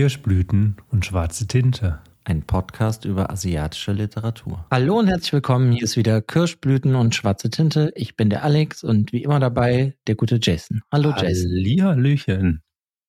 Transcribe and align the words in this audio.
Kirschblüten 0.00 0.76
und 0.88 1.04
schwarze 1.04 1.46
Tinte. 1.46 2.00
Ein 2.24 2.46
Podcast 2.46 3.04
über 3.04 3.30
asiatische 3.30 3.92
Literatur. 3.92 4.64
Hallo 4.70 4.98
und 4.98 5.08
herzlich 5.08 5.34
willkommen. 5.34 5.72
Hier 5.72 5.82
ist 5.82 5.98
wieder 5.98 6.22
Kirschblüten 6.22 6.94
und 6.94 7.14
schwarze 7.14 7.50
Tinte. 7.50 7.92
Ich 7.96 8.16
bin 8.16 8.30
der 8.30 8.42
Alex 8.42 8.82
und 8.82 9.12
wie 9.12 9.22
immer 9.22 9.40
dabei 9.40 9.98
der 10.06 10.14
gute 10.14 10.38
Jason. 10.40 10.80
Hallo 10.90 11.10
Jason. 11.10 11.50
Hallihallöchen. 11.50 12.62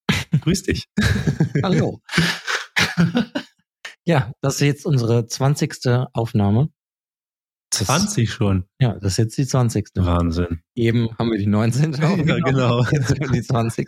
Grüß 0.42 0.64
dich. 0.64 0.90
Hallo. 1.64 2.02
ja, 4.04 4.34
das 4.42 4.56
ist 4.56 4.60
jetzt 4.60 4.86
unsere 4.86 5.26
20. 5.26 5.88
Aufnahme. 6.12 6.74
Das, 7.70 7.88
20 7.88 8.30
schon. 8.30 8.66
Ja, 8.82 8.96
das 8.96 9.14
ist 9.14 9.18
jetzt 9.18 9.38
die 9.38 9.48
20. 9.48 9.92
Wahnsinn. 9.96 10.60
Eben 10.76 11.18
haben 11.18 11.32
wir 11.32 11.40
die 11.40 11.48
19. 11.48 11.94
Ja, 11.94 12.16
genau. 12.40 12.84
Jetzt 12.84 13.12
haben 13.12 13.20
wir 13.22 13.32
die 13.32 13.44
20. 13.44 13.88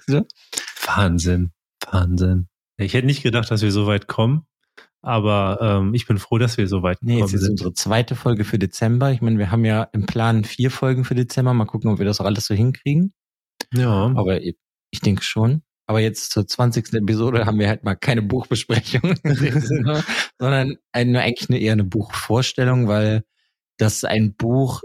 Wahnsinn. 0.86 1.52
Wahnsinn. 1.92 2.48
Ich 2.78 2.94
hätte 2.94 3.06
nicht 3.06 3.24
gedacht, 3.24 3.52
dass 3.52 3.62
wir 3.62 3.72
so 3.72 3.88
weit 3.88 4.08
kommen, 4.08 4.46
aber 5.02 5.60
ähm, 5.62 5.94
ich 5.94 6.08
bin 6.08 6.18
froh, 6.18 6.38
dass 6.38 6.58
wir 6.58 6.68
so 6.68 6.82
weit 6.82 6.98
Nee, 7.02 7.16
gekommen 7.16 7.32
jetzt 7.32 7.42
ist 7.42 7.50
unsere 7.50 7.74
zweite 7.74 8.16
Folge 8.16 8.46
für 8.46 8.58
Dezember. 8.58 9.12
Ich 9.12 9.22
meine, 9.22 9.38
wir 9.38 9.52
haben 9.52 9.66
ja 9.66 9.84
im 9.94 10.06
Plan 10.06 10.44
vier 10.44 10.72
Folgen 10.72 11.06
für 11.06 11.16
Dezember. 11.16 11.54
Mal 11.54 11.66
gucken, 11.66 11.92
ob 11.92 12.00
wir 12.00 12.06
das 12.06 12.20
auch 12.20 12.26
alles 12.26 12.46
so 12.46 12.56
hinkriegen. 12.56 13.14
Ja, 13.74 14.12
Aber 14.16 14.42
ich 14.42 14.58
ich 14.94 15.02
denke 15.02 15.24
schon. 15.24 15.64
Aber 15.88 16.00
jetzt 16.00 16.32
zur 16.32 16.48
20. 16.48 16.94
Episode 16.94 17.46
haben 17.46 17.60
wir 17.60 17.68
halt 17.68 17.84
mal 17.84 17.96
keine 17.96 18.22
Buchbesprechung, 18.22 19.16
Sinne, 19.24 20.04
sondern 20.40 20.78
ein, 20.94 21.12
nur 21.12 21.22
eigentlich 21.22 21.50
eine, 21.50 21.60
eher 21.60 21.74
eine 21.74 21.84
Buchvorstellung, 21.84 22.88
weil 22.88 23.24
das 23.78 24.06
ein 24.06 24.36
Buch, 24.36 24.82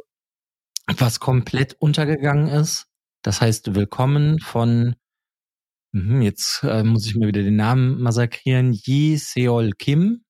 was 0.86 1.20
komplett 1.20 1.76
untergegangen 1.78 2.48
ist. 2.48 2.86
Das 3.22 3.40
heißt 3.40 3.74
Willkommen 3.74 4.40
von, 4.40 4.96
mhm, 5.92 6.22
jetzt 6.22 6.62
äh, 6.62 6.82
muss 6.82 7.06
ich 7.06 7.14
mir 7.14 7.28
wieder 7.28 7.42
den 7.42 7.56
Namen 7.56 8.00
massakrieren, 8.00 8.72
Yi 8.72 9.16
Seol 9.16 9.72
Kim. 9.72 10.24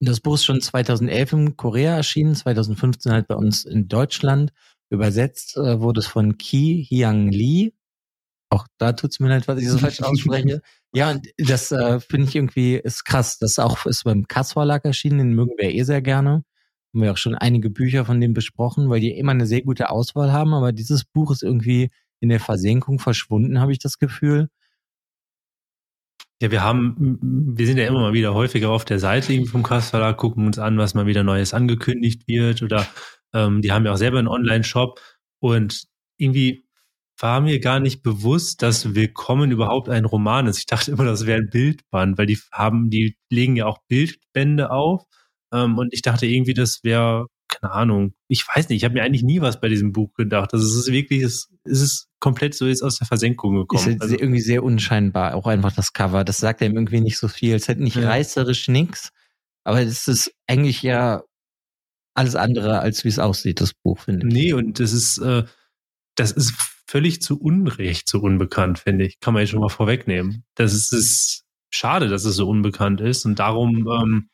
Das 0.00 0.20
Buch 0.20 0.34
ist 0.34 0.44
schon 0.44 0.60
2011 0.60 1.32
in 1.32 1.56
Korea 1.56 1.96
erschienen, 1.96 2.34
2015 2.34 3.12
halt 3.12 3.26
bei 3.26 3.34
uns 3.34 3.64
in 3.64 3.88
Deutschland. 3.88 4.52
Übersetzt 4.90 5.56
äh, 5.56 5.80
wurde 5.80 6.00
es 6.00 6.06
von 6.06 6.38
Ki 6.38 6.86
Hyang 6.88 7.30
Lee. 7.30 7.72
Auch 8.50 8.66
da 8.78 8.92
tut's 8.92 9.20
mir 9.20 9.28
leid, 9.28 9.48
was 9.48 9.60
ich 9.60 9.68
so 9.68 9.78
falsch 9.78 10.00
ausspreche. 10.00 10.62
Ja, 10.94 11.10
und 11.10 11.26
das 11.36 11.70
äh, 11.72 12.00
finde 12.00 12.28
ich 12.28 12.36
irgendwie 12.36 12.76
ist 12.76 13.04
krass. 13.04 13.38
Das 13.38 13.58
auch 13.58 13.86
ist 13.86 14.04
beim 14.04 14.26
Kass 14.26 14.52
Verlag 14.52 14.84
erschienen, 14.84 15.18
den 15.18 15.34
mögen 15.34 15.52
wir 15.58 15.74
eh 15.74 15.82
sehr 15.82 16.00
gerne. 16.00 16.44
Haben 16.94 17.02
wir 17.02 17.12
auch 17.12 17.18
schon 17.18 17.34
einige 17.34 17.68
Bücher 17.68 18.04
von 18.06 18.20
dem 18.20 18.32
besprochen, 18.32 18.88
weil 18.88 19.00
die 19.00 19.10
immer 19.10 19.32
eine 19.32 19.46
sehr 19.46 19.62
gute 19.62 19.90
Auswahl 19.90 20.32
haben. 20.32 20.54
Aber 20.54 20.72
dieses 20.72 21.04
Buch 21.04 21.30
ist 21.32 21.42
irgendwie 21.42 21.90
in 22.20 22.28
der 22.28 22.40
Versenkung 22.40 22.98
verschwunden, 22.98 23.60
habe 23.60 23.72
ich 23.72 23.78
das 23.78 23.98
Gefühl. 23.98 24.48
ja, 26.40 26.50
wir 26.50 26.62
haben, 26.62 27.18
wir 27.20 27.66
sind 27.66 27.78
ja 27.78 27.86
immer 27.86 28.00
mal 28.00 28.12
wieder 28.12 28.34
häufiger 28.34 28.70
auf 28.70 28.84
der 28.84 28.98
Seite 29.00 29.44
vom 29.46 29.62
Kass 29.62 29.90
Verlag, 29.90 30.16
gucken 30.18 30.46
uns 30.46 30.58
an, 30.58 30.78
was 30.78 30.94
mal 30.94 31.06
wieder 31.06 31.24
Neues 31.24 31.52
angekündigt 31.54 32.28
wird 32.28 32.62
oder 32.62 32.86
ähm, 33.34 33.60
die 33.62 33.72
haben 33.72 33.84
ja 33.84 33.92
auch 33.92 33.96
selber 33.96 34.18
einen 34.18 34.28
Online-Shop 34.28 35.00
und 35.40 35.84
irgendwie 36.16 36.64
war 37.20 37.40
mir 37.40 37.58
gar 37.60 37.80
nicht 37.80 38.02
bewusst, 38.02 38.62
dass 38.62 38.94
Willkommen 38.94 39.50
überhaupt 39.50 39.88
ein 39.88 40.04
Roman 40.04 40.46
ist. 40.46 40.58
Ich 40.58 40.66
dachte 40.66 40.92
immer, 40.92 41.04
das 41.04 41.26
wäre 41.26 41.40
ein 41.40 41.50
Bildband, 41.50 42.16
weil 42.18 42.26
die 42.26 42.38
haben, 42.52 42.90
die 42.90 43.16
legen 43.30 43.56
ja 43.56 43.66
auch 43.66 43.78
Bildbände 43.88 44.70
auf. 44.70 45.04
Ähm, 45.52 45.78
und 45.78 45.92
ich 45.92 46.02
dachte 46.02 46.26
irgendwie, 46.26 46.54
das 46.54 46.84
wäre, 46.84 47.26
keine 47.48 47.72
Ahnung, 47.72 48.14
ich 48.28 48.46
weiß 48.46 48.68
nicht, 48.68 48.78
ich 48.78 48.84
habe 48.84 48.94
mir 48.94 49.02
eigentlich 49.02 49.22
nie 49.24 49.40
was 49.40 49.60
bei 49.60 49.68
diesem 49.68 49.92
Buch 49.92 50.14
gedacht. 50.14 50.52
Also 50.54 50.64
es 50.66 50.76
ist 50.76 50.92
wirklich, 50.92 51.22
es, 51.22 51.48
es 51.64 51.80
ist 51.80 52.07
komplett 52.20 52.54
so 52.54 52.66
jetzt 52.66 52.82
aus 52.82 52.98
der 52.98 53.06
Versenkung 53.06 53.56
Ist 53.62 53.68
gekommen. 53.68 53.84
halt 53.92 54.02
Also, 54.02 54.14
irgendwie 54.18 54.40
sehr 54.40 54.62
unscheinbar, 54.64 55.34
auch 55.34 55.46
einfach 55.46 55.72
das 55.72 55.92
Cover. 55.92 56.24
Das 56.24 56.38
sagt 56.38 56.62
einem 56.62 56.76
irgendwie 56.76 57.00
nicht 57.00 57.18
so 57.18 57.28
viel. 57.28 57.54
Es 57.54 57.68
hat 57.68 57.78
nicht 57.78 57.96
Ja. 57.96 58.08
reißerisch 58.08 58.68
nix, 58.68 59.10
aber 59.64 59.80
es 59.82 60.08
ist 60.08 60.32
eigentlich 60.46 60.82
ja 60.82 61.22
alles 62.14 62.34
andere, 62.34 62.80
als 62.80 63.04
wie 63.04 63.08
es 63.08 63.18
aussieht, 63.20 63.60
das 63.60 63.74
Buch, 63.74 64.00
finde 64.00 64.26
ich. 64.26 64.32
nee, 64.34 64.52
und 64.52 64.80
das 64.80 64.92
ist, 64.92 65.18
äh, 65.18 65.44
das 66.16 66.32
ist 66.32 66.52
völlig 66.88 67.22
zu 67.22 67.38
Unrecht 67.40 68.08
so 68.08 68.18
unbekannt, 68.20 68.80
finde 68.80 69.06
ich. 69.06 69.20
Kann 69.20 69.34
man 69.34 69.42
jetzt 69.42 69.50
schon 69.50 69.60
mal 69.60 69.68
vorwegnehmen. 69.68 70.44
Das 70.56 70.72
ist, 70.74 70.92
ist 70.92 71.44
schade, 71.70 72.08
dass 72.08 72.24
es 72.24 72.34
so 72.34 72.48
unbekannt 72.48 73.00
ist. 73.00 73.24
Und 73.24 73.38
darum, 73.38 73.86
ähm, 73.88 74.28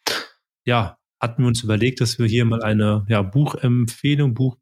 ja, 0.65 0.97
hatten 1.21 1.43
wir 1.43 1.49
uns 1.49 1.63
überlegt, 1.63 2.01
dass 2.01 2.19
wir 2.19 2.27
hier 2.27 2.45
mal 2.47 2.63
eine 2.63 3.05
ja, 3.09 3.21
Buchempfehlung, 3.23 4.33
Buch 4.35 4.57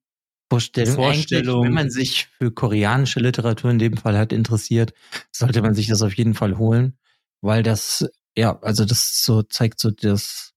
Vorstellung. 0.52 0.94
Vorstellung. 0.94 1.64
Wenn 1.64 1.72
man 1.72 1.90
sich 1.90 2.28
für 2.38 2.50
koreanische 2.50 3.20
Literatur 3.20 3.70
in 3.70 3.78
dem 3.78 3.96
Fall 3.96 4.16
halt 4.16 4.32
interessiert, 4.32 4.92
sollte 5.30 5.62
man 5.62 5.74
sich 5.74 5.86
das 5.86 6.02
auf 6.02 6.14
jeden 6.14 6.34
Fall 6.34 6.58
holen, 6.58 6.98
weil 7.40 7.62
das, 7.62 8.08
ja, 8.36 8.58
also 8.60 8.84
das 8.84 9.22
so 9.24 9.42
zeigt 9.42 9.80
so 9.80 9.90
das 9.90 10.52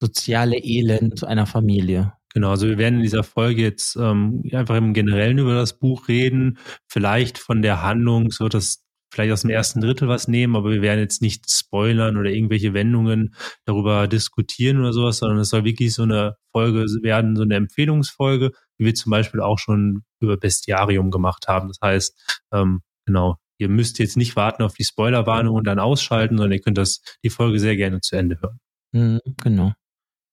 soziale 0.00 0.58
Elend 0.58 1.24
einer 1.24 1.46
Familie. 1.46 2.12
Genau, 2.34 2.50
also 2.50 2.68
wir 2.68 2.76
werden 2.76 2.96
in 2.96 3.02
dieser 3.02 3.24
Folge 3.24 3.62
jetzt 3.62 3.96
ähm, 3.96 4.42
einfach 4.52 4.76
im 4.76 4.92
Generellen 4.92 5.38
über 5.38 5.54
das 5.54 5.78
Buch 5.78 6.08
reden, 6.08 6.58
vielleicht 6.86 7.38
von 7.38 7.62
der 7.62 7.82
Handlung, 7.82 8.30
so 8.30 8.48
dass 8.48 8.84
vielleicht 9.10 9.32
aus 9.32 9.40
dem 9.40 9.50
ersten 9.50 9.80
Drittel 9.80 10.08
was 10.08 10.28
nehmen, 10.28 10.56
aber 10.56 10.70
wir 10.70 10.82
werden 10.82 11.00
jetzt 11.00 11.22
nicht 11.22 11.50
spoilern 11.50 12.18
oder 12.18 12.28
irgendwelche 12.28 12.74
Wendungen 12.74 13.34
darüber 13.64 14.06
diskutieren 14.06 14.78
oder 14.78 14.92
sowas, 14.92 15.18
sondern 15.18 15.38
es 15.38 15.48
soll 15.48 15.64
wirklich 15.64 15.94
so 15.94 16.02
eine 16.02 16.36
Folge 16.52 16.84
werden, 17.02 17.36
so 17.36 17.42
eine 17.42 17.54
Empfehlungsfolge, 17.54 18.50
wie 18.78 18.86
wir 18.86 18.94
zum 18.94 19.10
Beispiel 19.10 19.40
auch 19.40 19.58
schon 19.58 20.04
über 20.20 20.36
Bestiarium 20.36 21.10
gemacht 21.10 21.48
haben. 21.48 21.68
Das 21.68 21.78
heißt, 21.82 22.40
ähm, 22.52 22.82
genau, 23.04 23.36
ihr 23.58 23.68
müsst 23.68 23.98
jetzt 23.98 24.16
nicht 24.16 24.36
warten 24.36 24.62
auf 24.62 24.74
die 24.74 24.84
Spoilerwarnung 24.84 25.54
und 25.54 25.66
dann 25.66 25.78
ausschalten, 25.78 26.36
sondern 26.36 26.52
ihr 26.52 26.60
könnt 26.60 26.78
das 26.78 27.00
die 27.22 27.30
Folge 27.30 27.58
sehr 27.58 27.76
gerne 27.76 28.00
zu 28.00 28.16
Ende 28.16 28.40
hören. 28.40 28.60
Mhm, 28.92 29.20
genau. 29.42 29.72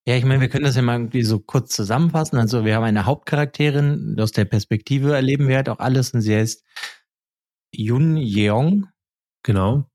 Ja, 0.06 0.18
ich 0.18 0.26
meine, 0.26 0.42
wir 0.42 0.50
können 0.50 0.66
das 0.66 0.76
ja 0.76 0.81
mal 0.81 0.96
irgendwie 0.96 1.24
so 1.24 1.40
kurz 1.40 1.74
zusammenfassen. 1.74 2.38
Also 2.38 2.66
wir 2.66 2.76
haben 2.76 2.84
eine 2.84 3.06
Hauptcharakterin, 3.06 4.18
aus 4.20 4.34
der 4.34 4.46
Perspektive 4.46 5.14
erleben 5.14 5.48
wir 5.48 5.56
halt 5.56 5.70
auch 5.70 5.80
alles 5.80 6.14
und 6.14 6.22
sie 6.22 6.36
heißt 6.36 6.64
Yun 7.74 8.18
Yeong. 8.18 8.90
Genau. 9.44 9.90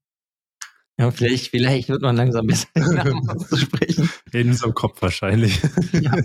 Ja, 0.98 1.10
vielleicht, 1.10 1.48
vielleicht 1.50 1.88
wird 1.90 2.02
man 2.02 2.16
langsam 2.16 2.46
besser 2.46 2.68
Namen 2.74 3.28
auszusprechen. 3.28 4.10
In 4.32 4.48
unserem 4.48 4.74
Kopf 4.74 5.00
wahrscheinlich. 5.00 5.60
ja. 5.92 6.16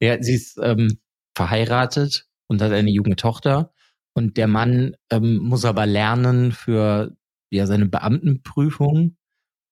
ja, 0.00 0.22
sie 0.22 0.34
ist 0.34 0.58
ähm, 0.60 0.98
verheiratet 1.34 2.26
und 2.48 2.62
hat 2.62 2.72
eine 2.72 2.90
junge 2.90 3.16
Tochter. 3.16 3.72
Und 4.14 4.36
der 4.36 4.46
Mann 4.46 4.94
ähm, 5.10 5.38
muss 5.38 5.64
aber 5.64 5.86
lernen 5.86 6.52
für 6.52 7.16
ja, 7.50 7.66
seine 7.66 7.86
Beamtenprüfung. 7.86 9.16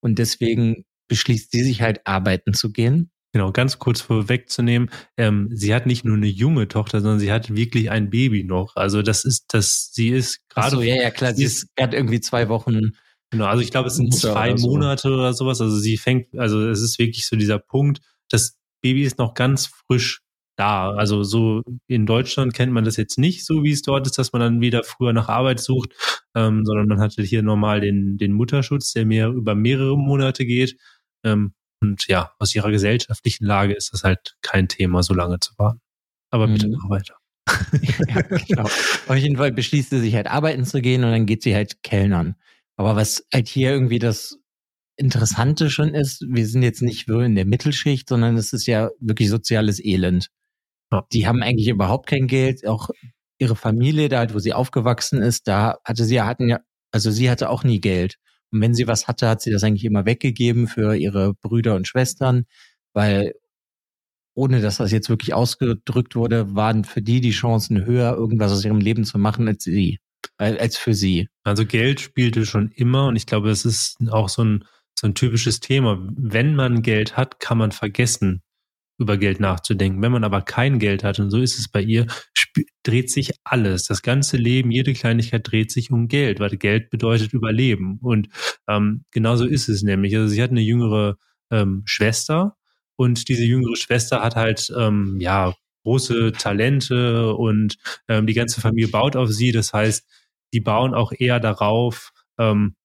Und 0.01 0.19
deswegen 0.19 0.85
beschließt 1.07 1.51
sie 1.51 1.63
sich 1.63 1.81
halt 1.81 2.05
arbeiten 2.05 2.53
zu 2.53 2.71
gehen. 2.71 3.11
Genau, 3.33 3.51
ganz 3.51 3.79
kurz 3.79 4.01
vorwegzunehmen, 4.01 4.91
ähm, 5.17 5.49
sie 5.51 5.73
hat 5.73 5.87
nicht 5.87 6.05
nur 6.05 6.15
eine 6.15 6.27
junge 6.27 6.67
Tochter, 6.67 7.01
sondern 7.01 7.19
sie 7.19 7.31
hat 7.31 7.55
wirklich 7.55 7.89
ein 7.89 8.11
Baby 8.11 8.43
noch. 8.43 8.75
Also 8.75 9.01
das 9.01 9.25
ist, 9.25 9.45
das, 9.55 9.89
sie 9.91 10.09
ist 10.09 10.47
gerade, 10.49 10.75
so, 10.75 10.81
ja, 10.83 10.95
ja, 10.95 11.09
klar, 11.09 11.33
sie 11.33 11.45
ist 11.45 11.75
gerade 11.75 11.97
irgendwie 11.97 12.21
zwei 12.21 12.47
Wochen. 12.47 12.91
genau, 13.31 13.45
also 13.45 13.63
ich 13.63 13.71
glaube, 13.71 13.87
es 13.87 13.95
sind 13.95 14.13
zwei 14.13 14.51
oder 14.51 14.59
so. 14.59 14.69
Monate 14.69 15.07
oder 15.11 15.33
sowas. 15.33 15.61
Also 15.61 15.77
sie 15.77 15.97
fängt, 15.97 16.37
also 16.37 16.69
es 16.69 16.81
ist 16.81 16.99
wirklich 16.99 17.25
so 17.25 17.35
dieser 17.35 17.57
Punkt, 17.57 18.01
das 18.29 18.55
Baby 18.81 19.03
ist 19.03 19.17
noch 19.17 19.33
ganz 19.33 19.65
frisch 19.65 20.22
da. 20.55 20.91
Also 20.91 21.23
so 21.23 21.61
in 21.87 22.05
Deutschland 22.05 22.53
kennt 22.53 22.71
man 22.73 22.83
das 22.85 22.97
jetzt 22.97 23.17
nicht 23.17 23.45
so, 23.45 23.63
wie 23.63 23.71
es 23.71 23.81
dort 23.81 24.05
ist, 24.07 24.17
dass 24.17 24.33
man 24.33 24.41
dann 24.41 24.61
wieder 24.61 24.83
früher 24.83 25.13
nach 25.13 25.29
Arbeit 25.29 25.59
sucht, 25.59 25.93
ähm, 26.35 26.65
sondern 26.65 26.87
man 26.87 26.99
hatte 26.99 27.23
hier 27.23 27.43
normal 27.43 27.81
den, 27.81 28.17
den 28.17 28.33
Mutterschutz, 28.33 28.93
der 28.93 29.05
mehr 29.05 29.29
über 29.29 29.55
mehrere 29.55 29.97
Monate 29.97 30.45
geht. 30.45 30.77
Ähm, 31.23 31.53
und 31.81 32.07
ja, 32.07 32.31
aus 32.39 32.55
ihrer 32.55 32.71
gesellschaftlichen 32.71 33.45
Lage 33.45 33.73
ist 33.73 33.91
das 33.93 34.03
halt 34.03 34.35
kein 34.41 34.67
Thema, 34.67 35.03
so 35.03 35.13
lange 35.13 35.39
zu 35.39 35.53
warten. 35.57 35.81
Aber 36.31 36.47
bitte 36.47 36.67
Mhm. 36.67 36.77
mach 36.81 36.89
weiter. 36.89 37.15
ja, 38.07 38.21
genau. 38.21 38.63
Auf 38.63 39.15
jeden 39.17 39.35
Fall 39.37 39.51
beschließt 39.51 39.89
sie 39.89 39.99
sich 39.99 40.15
halt 40.15 40.27
arbeiten 40.27 40.63
zu 40.65 40.81
gehen 40.81 41.03
und 41.03 41.11
dann 41.11 41.25
geht 41.25 41.43
sie 41.43 41.53
halt 41.55 41.83
Kellnern. 41.83 42.35
Aber 42.77 42.95
was 42.95 43.25
halt 43.33 43.47
hier 43.49 43.71
irgendwie 43.71 43.99
das 43.99 44.37
Interessante 44.95 45.69
schon 45.69 45.93
ist, 45.93 46.23
wir 46.29 46.47
sind 46.47 46.63
jetzt 46.63 46.81
nicht 46.81 47.07
nur 47.07 47.23
in 47.23 47.35
der 47.35 47.45
Mittelschicht, 47.45 48.07
sondern 48.07 48.37
es 48.37 48.53
ist 48.53 48.65
ja 48.67 48.89
wirklich 48.99 49.29
soziales 49.29 49.83
Elend. 49.83 50.29
Ja. 50.93 51.05
Die 51.11 51.27
haben 51.27 51.41
eigentlich 51.41 51.67
überhaupt 51.67 52.07
kein 52.07 52.27
Geld. 52.27 52.67
Auch 52.67 52.89
ihre 53.39 53.55
Familie, 53.55 54.09
da 54.09 54.31
wo 54.33 54.39
sie 54.39 54.53
aufgewachsen 54.53 55.21
ist, 55.21 55.47
da 55.47 55.77
hatte 55.83 56.05
sie 56.05 56.15
ja, 56.15 56.27
hatten 56.27 56.49
ja, 56.49 56.59
also 56.91 57.11
sie 57.11 57.29
hatte 57.29 57.49
auch 57.49 57.63
nie 57.63 57.81
Geld. 57.81 58.17
Und 58.51 58.61
wenn 58.61 58.75
sie 58.75 58.87
was 58.87 59.07
hatte, 59.07 59.27
hat 59.27 59.41
sie 59.41 59.51
das 59.51 59.63
eigentlich 59.63 59.85
immer 59.85 60.05
weggegeben 60.05 60.67
für 60.67 60.95
ihre 60.95 61.33
Brüder 61.33 61.75
und 61.75 61.87
Schwestern, 61.87 62.45
weil 62.93 63.33
ohne 64.35 64.61
dass 64.61 64.77
das 64.77 64.91
jetzt 64.91 65.09
wirklich 65.09 65.33
ausgedrückt 65.33 66.15
wurde, 66.15 66.55
waren 66.55 66.83
für 66.83 67.01
die 67.01 67.21
die 67.21 67.31
Chancen 67.31 67.85
höher, 67.85 68.13
irgendwas 68.13 68.51
aus 68.51 68.65
ihrem 68.65 68.79
Leben 68.79 69.05
zu 69.05 69.17
machen 69.17 69.47
als 69.47 69.63
sie, 69.63 69.99
als 70.37 70.77
für 70.77 70.93
sie. 70.93 71.27
Also 71.43 71.65
Geld 71.65 72.01
spielte 72.01 72.45
schon 72.45 72.69
immer 72.69 73.07
und 73.07 73.15
ich 73.15 73.25
glaube, 73.25 73.49
es 73.49 73.65
ist 73.65 73.97
auch 74.09 74.29
so 74.29 74.43
ein, 74.43 74.65
so 74.97 75.07
ein 75.07 75.15
typisches 75.15 75.59
Thema. 75.59 76.07
Wenn 76.15 76.55
man 76.55 76.81
Geld 76.81 77.17
hat, 77.17 77.39
kann 77.39 77.57
man 77.57 77.71
vergessen, 77.71 78.41
über 78.97 79.17
Geld 79.17 79.39
nachzudenken. 79.39 80.01
Wenn 80.01 80.11
man 80.11 80.23
aber 80.23 80.41
kein 80.41 80.79
Geld 80.79 81.03
hat, 81.03 81.19
und 81.19 81.29
so 81.29 81.39
ist 81.39 81.57
es 81.57 81.69
bei 81.69 81.81
ihr, 81.81 82.07
dreht 82.83 83.09
sich 83.11 83.31
alles. 83.43 83.85
Das 83.85 84.01
ganze 84.01 84.37
Leben, 84.37 84.71
jede 84.71 84.93
Kleinigkeit 84.93 85.49
dreht 85.49 85.71
sich 85.71 85.91
um 85.91 86.07
Geld, 86.07 86.39
weil 86.39 86.57
Geld 86.57 86.89
bedeutet 86.89 87.33
Überleben. 87.33 87.99
Und 88.01 88.29
ähm, 88.67 89.05
genauso 89.11 89.45
ist 89.45 89.69
es 89.69 89.81
nämlich. 89.83 90.15
Also 90.15 90.27
sie 90.27 90.41
hat 90.41 90.51
eine 90.51 90.61
jüngere 90.61 91.17
ähm, 91.51 91.83
Schwester 91.85 92.55
und 92.95 93.27
diese 93.27 93.43
jüngere 93.43 93.75
Schwester 93.75 94.21
hat 94.21 94.35
halt 94.35 94.71
ähm, 94.77 95.17
ja 95.19 95.53
große 95.83 96.31
Talente 96.33 97.33
und 97.33 97.77
ähm, 98.07 98.27
die 98.27 98.33
ganze 98.33 98.61
Familie 98.61 98.89
baut 98.89 99.15
auf 99.15 99.29
sie. 99.29 99.51
Das 99.51 99.73
heißt, 99.73 100.05
die 100.53 100.61
bauen 100.61 100.93
auch 100.93 101.11
eher 101.11 101.39
darauf, 101.39 102.11
ähm, 102.37 102.75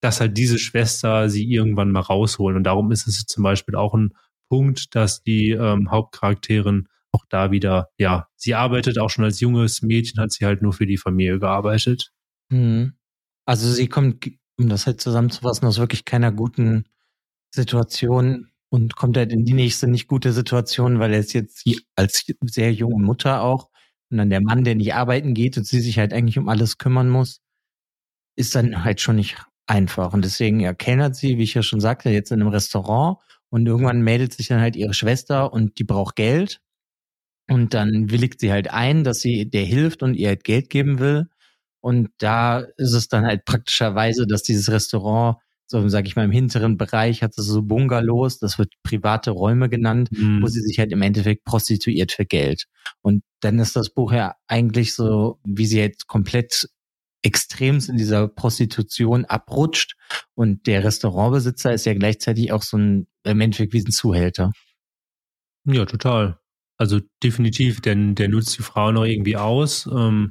dass 0.00 0.20
halt 0.20 0.36
diese 0.36 0.58
Schwester 0.58 1.28
sie 1.30 1.50
irgendwann 1.50 1.90
mal 1.90 2.00
rausholen. 2.00 2.56
Und 2.56 2.64
darum 2.64 2.90
ist 2.92 3.06
es 3.06 3.24
zum 3.26 3.42
Beispiel 3.42 3.76
auch 3.76 3.94
ein 3.94 4.14
Punkt, 4.54 4.94
dass 4.94 5.24
die 5.24 5.50
ähm, 5.50 5.90
Hauptcharakterin 5.90 6.86
auch 7.10 7.24
da 7.28 7.50
wieder, 7.50 7.88
ja, 7.98 8.28
sie 8.36 8.54
arbeitet 8.54 9.00
auch 9.00 9.10
schon 9.10 9.24
als 9.24 9.40
junges 9.40 9.82
Mädchen, 9.82 10.20
hat 10.20 10.30
sie 10.30 10.44
halt 10.44 10.62
nur 10.62 10.72
für 10.72 10.86
die 10.86 10.96
Familie 10.96 11.40
gearbeitet. 11.40 12.12
Mhm. 12.50 12.92
Also 13.46 13.68
sie 13.72 13.88
kommt, 13.88 14.30
um 14.56 14.68
das 14.68 14.86
halt 14.86 15.00
zusammenzufassen, 15.00 15.66
aus 15.66 15.78
wirklich 15.78 16.04
keiner 16.04 16.30
guten 16.30 16.84
Situation 17.52 18.52
und 18.68 18.94
kommt 18.94 19.16
halt 19.16 19.32
in 19.32 19.44
die 19.44 19.54
nächste 19.54 19.88
nicht 19.88 20.06
gute 20.06 20.32
Situation, 20.32 21.00
weil 21.00 21.12
er 21.12 21.18
ist 21.18 21.32
jetzt 21.32 21.68
als 21.96 22.24
sehr 22.42 22.72
junge 22.72 23.02
Mutter 23.02 23.42
auch 23.42 23.70
und 24.12 24.18
dann 24.18 24.30
der 24.30 24.40
Mann, 24.40 24.62
der 24.62 24.76
nicht 24.76 24.94
arbeiten 24.94 25.34
geht 25.34 25.58
und 25.58 25.66
sie 25.66 25.80
sich 25.80 25.98
halt 25.98 26.12
eigentlich 26.12 26.38
um 26.38 26.48
alles 26.48 26.78
kümmern 26.78 27.08
muss, 27.08 27.40
ist 28.36 28.54
dann 28.54 28.84
halt 28.84 29.00
schon 29.00 29.16
nicht 29.16 29.36
einfach. 29.66 30.12
Und 30.12 30.24
deswegen 30.24 30.60
erkennert 30.60 31.16
sie, 31.16 31.38
wie 31.38 31.42
ich 31.42 31.54
ja 31.54 31.64
schon 31.64 31.80
sagte, 31.80 32.10
jetzt 32.10 32.30
in 32.30 32.40
einem 32.40 32.50
Restaurant 32.50 33.18
und 33.54 33.66
irgendwann 33.66 34.02
meldet 34.02 34.32
sich 34.32 34.48
dann 34.48 34.60
halt 34.60 34.74
ihre 34.74 34.94
Schwester 34.94 35.52
und 35.52 35.78
die 35.78 35.84
braucht 35.84 36.16
Geld. 36.16 36.60
Und 37.48 37.72
dann 37.72 38.10
willigt 38.10 38.40
sie 38.40 38.50
halt 38.50 38.68
ein, 38.72 39.04
dass 39.04 39.20
sie 39.20 39.48
der 39.48 39.62
hilft 39.62 40.02
und 40.02 40.14
ihr 40.14 40.26
halt 40.26 40.42
Geld 40.42 40.70
geben 40.70 40.98
will. 40.98 41.28
Und 41.80 42.08
da 42.18 42.58
ist 42.58 42.94
es 42.94 43.06
dann 43.06 43.24
halt 43.24 43.44
praktischerweise, 43.44 44.26
dass 44.26 44.42
dieses 44.42 44.72
Restaurant, 44.72 45.36
so 45.68 45.88
sage 45.88 46.08
ich 46.08 46.16
mal, 46.16 46.24
im 46.24 46.32
hinteren 46.32 46.76
Bereich 46.78 47.22
hat 47.22 47.38
es 47.38 47.46
so 47.46 47.62
Bungalows, 47.62 48.40
das 48.40 48.58
wird 48.58 48.74
private 48.82 49.30
Räume 49.30 49.68
genannt, 49.68 50.08
mhm. 50.10 50.42
wo 50.42 50.48
sie 50.48 50.60
sich 50.60 50.80
halt 50.80 50.90
im 50.90 51.02
Endeffekt 51.02 51.44
prostituiert 51.44 52.10
für 52.10 52.26
Geld. 52.26 52.64
Und 53.02 53.22
dann 53.38 53.60
ist 53.60 53.76
das 53.76 53.88
Buch 53.88 54.10
ja 54.10 54.34
eigentlich 54.48 54.96
so, 54.96 55.38
wie 55.44 55.66
sie 55.66 55.78
jetzt 55.78 56.08
komplett 56.08 56.68
extremst 57.24 57.88
in 57.88 57.96
dieser 57.96 58.28
Prostitution 58.28 59.24
abrutscht. 59.24 59.96
Und 60.34 60.66
der 60.66 60.84
Restaurantbesitzer 60.84 61.72
ist 61.72 61.86
ja 61.86 61.94
gleichzeitig 61.94 62.52
auch 62.52 62.62
so 62.62 62.76
ein, 62.76 63.06
im 63.24 63.40
Endeffekt 63.40 63.72
wie 63.72 63.80
ein 63.80 63.90
Zuhälter. 63.90 64.52
Ja, 65.66 65.86
total. 65.86 66.38
Also 66.76 67.00
definitiv, 67.22 67.80
denn 67.80 68.14
der 68.14 68.28
nutzt 68.28 68.58
die 68.58 68.62
Frau 68.62 68.92
noch 68.92 69.04
irgendwie 69.04 69.36
aus. 69.36 69.86
Ähm, 69.86 70.30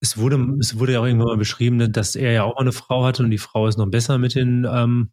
es 0.00 0.18
wurde, 0.18 0.56
es 0.60 0.78
wurde 0.78 0.92
ja 0.92 1.00
auch 1.00 1.06
irgendwann 1.06 1.28
mal 1.28 1.36
beschrieben, 1.36 1.92
dass 1.92 2.14
er 2.14 2.32
ja 2.32 2.44
auch 2.44 2.56
eine 2.56 2.72
Frau 2.72 3.04
hatte 3.04 3.24
und 3.24 3.30
die 3.30 3.38
Frau 3.38 3.66
ist 3.66 3.78
noch 3.78 3.90
besser 3.90 4.18
mit 4.18 4.34
den 4.34 4.66
ähm, 4.70 5.12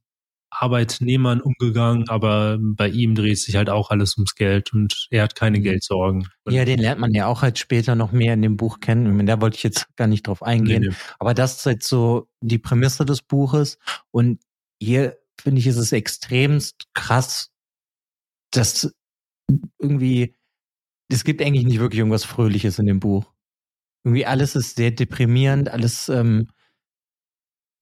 Arbeitnehmern 0.60 1.42
umgegangen, 1.42 2.08
aber 2.10 2.58
bei 2.60 2.90
ihm 2.90 3.16
dreht 3.16 3.40
sich 3.40 3.56
halt 3.56 3.70
auch 3.70 3.92
alles 3.92 4.18
ums 4.18 4.36
Geld 4.36 4.74
und 4.74 5.08
er 5.12 5.24
hat 5.24 5.36
keine 5.36 5.60
mhm. 5.60 5.64
Geldsorgen. 5.64 6.28
Ja, 6.50 6.66
den 6.66 6.80
lernt 6.80 7.02
man 7.02 7.14
ja 7.14 7.28
auch 7.28 7.42
halt 7.42 7.60
später 7.60 7.96
noch 7.96 8.12
mehr 8.12 8.34
in 8.34 8.42
dem 8.42 8.58
Buch 8.58 8.80
kennen. 8.80 9.26
Da 9.26 9.42
wollte 9.42 9.58
ich 9.58 9.64
jetzt 9.64 9.88
gar 9.96 10.08
nicht 10.08 10.28
drauf 10.28 10.44
eingehen. 10.44 10.82
Nee, 10.82 10.90
nee. 10.90 10.96
Aber 11.20 11.34
das 11.34 11.58
ist 11.58 11.66
halt 11.66 11.84
so 11.84 12.30
die 12.42 12.60
Prämisse 12.60 13.06
des 13.06 13.22
Buches. 13.22 13.78
Und 14.12 14.40
hier 14.80 15.18
finde 15.40 15.60
ich, 15.60 15.68
ist 15.68 15.78
es 15.78 15.92
extremst 15.92 16.88
krass, 16.94 17.52
dass 18.52 18.94
irgendwie, 19.80 20.36
es 21.10 21.24
gibt 21.24 21.42
eigentlich 21.42 21.66
nicht 21.66 21.80
wirklich 21.80 22.00
irgendwas 22.00 22.26
Fröhliches 22.26 22.80
in 22.80 22.86
dem 22.86 23.00
Buch. 23.00 23.32
Irgendwie 24.04 24.26
alles 24.26 24.56
ist 24.56 24.76
sehr 24.76 24.92
deprimierend, 24.92 25.70
alles 25.70 26.10
ähm, 26.10 26.48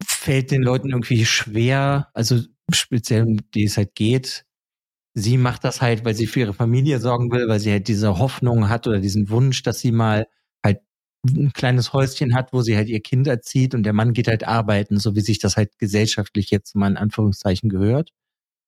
fällt 0.05 0.51
den 0.51 0.63
Leuten 0.63 0.89
irgendwie 0.89 1.25
schwer. 1.25 2.09
Also 2.13 2.39
speziell 2.71 3.23
um 3.23 3.37
die 3.53 3.65
es 3.65 3.77
halt 3.77 3.95
geht. 3.95 4.45
Sie 5.15 5.37
macht 5.37 5.63
das 5.63 5.81
halt, 5.81 6.05
weil 6.05 6.15
sie 6.15 6.27
für 6.27 6.41
ihre 6.41 6.53
Familie 6.53 6.99
sorgen 6.99 7.31
will, 7.31 7.47
weil 7.47 7.59
sie 7.59 7.71
halt 7.71 7.87
diese 7.87 8.17
Hoffnung 8.17 8.69
hat 8.69 8.87
oder 8.87 8.99
diesen 8.99 9.29
Wunsch, 9.29 9.63
dass 9.63 9.79
sie 9.79 9.91
mal 9.91 10.27
halt 10.65 10.79
ein 11.27 11.53
kleines 11.53 11.93
Häuschen 11.93 12.35
hat, 12.35 12.53
wo 12.53 12.61
sie 12.61 12.75
halt 12.75 12.89
ihr 12.89 13.01
Kind 13.01 13.27
erzieht 13.27 13.75
und 13.75 13.83
der 13.83 13.93
Mann 13.93 14.13
geht 14.13 14.27
halt 14.27 14.45
arbeiten, 14.47 14.99
so 14.99 15.15
wie 15.15 15.21
sich 15.21 15.39
das 15.39 15.57
halt 15.57 15.77
gesellschaftlich 15.77 16.49
jetzt 16.51 16.75
mal 16.75 16.89
in 16.89 16.97
Anführungszeichen 16.97 17.69
gehört. 17.69 18.11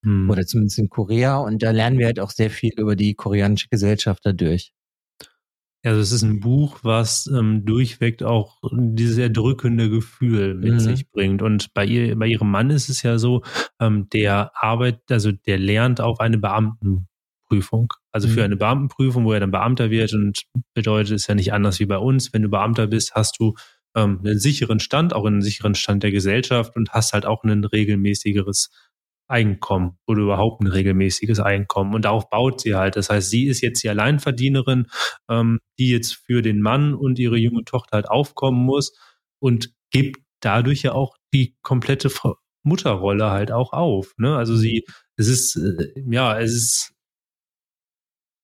Hm. 0.03 0.29
Oder 0.29 0.45
zumindest 0.45 0.79
in 0.79 0.89
Korea. 0.89 1.37
Und 1.37 1.63
da 1.63 1.71
lernen 1.71 1.97
wir 1.99 2.05
halt 2.07 2.19
auch 2.19 2.31
sehr 2.31 2.51
viel 2.51 2.73
über 2.77 2.95
die 2.95 3.15
koreanische 3.15 3.69
Gesellschaft 3.69 4.21
dadurch. 4.25 4.71
Also 5.85 6.01
es 6.01 6.11
ist 6.11 6.23
ein 6.23 6.39
Buch, 6.39 6.79
was 6.81 7.27
ähm, 7.27 7.63
durchweg 7.63 8.23
auch 8.23 8.57
dieses 8.71 9.17
erdrückende 9.17 9.89
Gefühl 9.89 10.55
mit 10.55 10.73
mhm. 10.73 10.79
sich 10.79 11.11
bringt. 11.11 11.41
Und 11.41 11.73
bei 11.73 11.85
ihr, 11.85 12.17
bei 12.17 12.27
ihrem 12.27 12.49
Mann 12.49 12.71
ist 12.71 12.89
es 12.89 13.03
ja 13.03 13.19
so, 13.19 13.43
ähm, 13.79 14.09
der 14.09 14.51
arbeitet, 14.55 15.11
also 15.11 15.31
der 15.31 15.59
lernt 15.59 16.01
auf 16.01 16.19
eine 16.19 16.39
Beamtenprüfung. 16.39 17.93
Also 18.11 18.27
mhm. 18.27 18.31
für 18.31 18.43
eine 18.43 18.57
Beamtenprüfung, 18.57 19.25
wo 19.25 19.33
er 19.33 19.39
dann 19.39 19.51
Beamter 19.51 19.91
wird 19.91 20.13
und 20.13 20.43
bedeutet 20.73 21.17
es 21.17 21.27
ja 21.27 21.35
nicht 21.35 21.53
anders 21.53 21.79
wie 21.79 21.85
bei 21.85 21.99
uns. 21.99 22.33
Wenn 22.33 22.41
du 22.41 22.49
Beamter 22.49 22.87
bist, 22.87 23.13
hast 23.13 23.39
du 23.39 23.53
ähm, 23.95 24.21
einen 24.23 24.39
sicheren 24.39 24.79
Stand, 24.79 25.13
auch 25.13 25.25
einen 25.25 25.41
sicheren 25.43 25.75
Stand 25.75 26.01
der 26.01 26.11
Gesellschaft 26.11 26.75
und 26.75 26.93
hast 26.93 27.13
halt 27.13 27.25
auch 27.25 27.43
ein 27.43 27.63
regelmäßigeres 27.63 28.71
Einkommen 29.27 29.97
oder 30.07 30.21
überhaupt 30.21 30.61
ein 30.61 30.67
regelmäßiges 30.67 31.39
Einkommen. 31.39 31.93
Und 31.95 32.05
darauf 32.05 32.29
baut 32.29 32.61
sie 32.61 32.75
halt. 32.75 32.95
Das 32.95 33.09
heißt, 33.09 33.29
sie 33.29 33.45
ist 33.45 33.61
jetzt 33.61 33.83
die 33.83 33.89
Alleinverdienerin, 33.89 34.87
ähm, 35.29 35.59
die 35.79 35.89
jetzt 35.89 36.15
für 36.15 36.41
den 36.41 36.61
Mann 36.61 36.93
und 36.93 37.19
ihre 37.19 37.37
junge 37.37 37.63
Tochter 37.63 37.95
halt 37.97 38.09
aufkommen 38.09 38.63
muss 38.63 38.93
und 39.39 39.73
gibt 39.91 40.19
dadurch 40.41 40.83
ja 40.83 40.93
auch 40.93 41.15
die 41.33 41.55
komplette 41.61 42.09
Mutterrolle 42.63 43.31
halt 43.31 43.51
auch 43.51 43.73
auf. 43.73 44.13
Ne? 44.17 44.35
Also 44.35 44.55
sie, 44.55 44.85
es 45.17 45.27
ist, 45.27 45.55
äh, 45.55 45.93
ja, 46.09 46.39
es 46.39 46.53
ist, 46.53 46.93